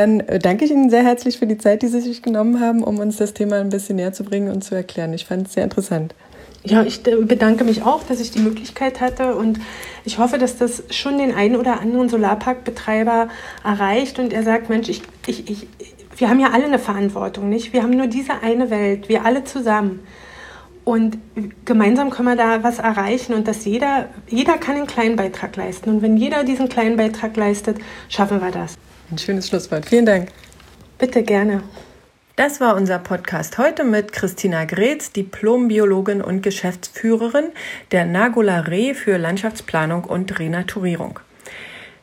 Dann 0.00 0.20
äh, 0.20 0.38
danke 0.38 0.64
ich 0.64 0.70
Ihnen 0.70 0.88
sehr 0.88 1.02
herzlich 1.02 1.38
für 1.38 1.46
die 1.46 1.58
Zeit, 1.58 1.82
die 1.82 1.88
Sie 1.88 2.00
sich 2.00 2.22
genommen 2.22 2.58
haben, 2.58 2.82
um 2.82 2.98
uns 3.00 3.18
das 3.18 3.34
Thema 3.34 3.56
ein 3.56 3.68
bisschen 3.68 3.96
näher 3.96 4.14
zu 4.14 4.24
bringen 4.24 4.50
und 4.50 4.64
zu 4.64 4.74
erklären. 4.74 5.12
Ich 5.12 5.26
fand 5.26 5.46
es 5.46 5.52
sehr 5.52 5.62
interessant. 5.62 6.14
Ja, 6.64 6.82
ich 6.82 7.06
äh, 7.06 7.16
bedanke 7.16 7.64
mich 7.64 7.82
auch, 7.82 8.02
dass 8.04 8.18
ich 8.18 8.30
die 8.30 8.38
Möglichkeit 8.38 9.02
hatte 9.02 9.34
und 9.34 9.60
ich 10.06 10.16
hoffe, 10.16 10.38
dass 10.38 10.56
das 10.56 10.84
schon 10.88 11.18
den 11.18 11.34
einen 11.34 11.54
oder 11.54 11.80
anderen 11.80 12.08
Solarparkbetreiber 12.08 13.28
erreicht 13.62 14.18
und 14.18 14.32
er 14.32 14.42
sagt, 14.42 14.70
Mensch, 14.70 14.88
ich, 14.88 15.02
ich, 15.26 15.50
ich, 15.50 15.66
wir 16.16 16.30
haben 16.30 16.40
ja 16.40 16.48
alle 16.54 16.64
eine 16.64 16.78
Verantwortung, 16.78 17.50
nicht? 17.50 17.74
Wir 17.74 17.82
haben 17.82 17.94
nur 17.94 18.06
diese 18.06 18.42
eine 18.42 18.70
Welt, 18.70 19.10
wir 19.10 19.26
alle 19.26 19.44
zusammen. 19.44 20.00
Und 20.82 21.18
gemeinsam 21.66 22.08
können 22.08 22.28
wir 22.28 22.36
da 22.36 22.62
was 22.62 22.78
erreichen 22.78 23.34
und 23.34 23.46
dass 23.46 23.66
jeder, 23.66 24.08
jeder 24.28 24.56
kann 24.56 24.76
einen 24.76 24.86
kleinen 24.86 25.16
Beitrag 25.16 25.56
leisten. 25.56 25.90
Und 25.90 26.00
wenn 26.00 26.16
jeder 26.16 26.42
diesen 26.42 26.70
kleinen 26.70 26.96
Beitrag 26.96 27.36
leistet, 27.36 27.76
schaffen 28.08 28.40
wir 28.40 28.50
das. 28.50 28.78
Ein 29.10 29.18
schönes 29.18 29.48
Schlusswort. 29.48 29.86
Vielen 29.86 30.06
Dank. 30.06 30.28
Bitte 30.98 31.22
gerne. 31.22 31.62
Das 32.36 32.60
war 32.60 32.76
unser 32.76 32.98
Podcast 32.98 33.58
heute 33.58 33.84
mit 33.84 34.12
Christina 34.12 34.64
Gretz, 34.64 35.12
Diplombiologin 35.12 36.22
und 36.22 36.42
Geschäftsführerin 36.42 37.46
der 37.90 38.06
Nagola 38.06 38.60
Re 38.60 38.94
für 38.94 39.18
Landschaftsplanung 39.18 40.04
und 40.04 40.38
Renaturierung. 40.38 41.20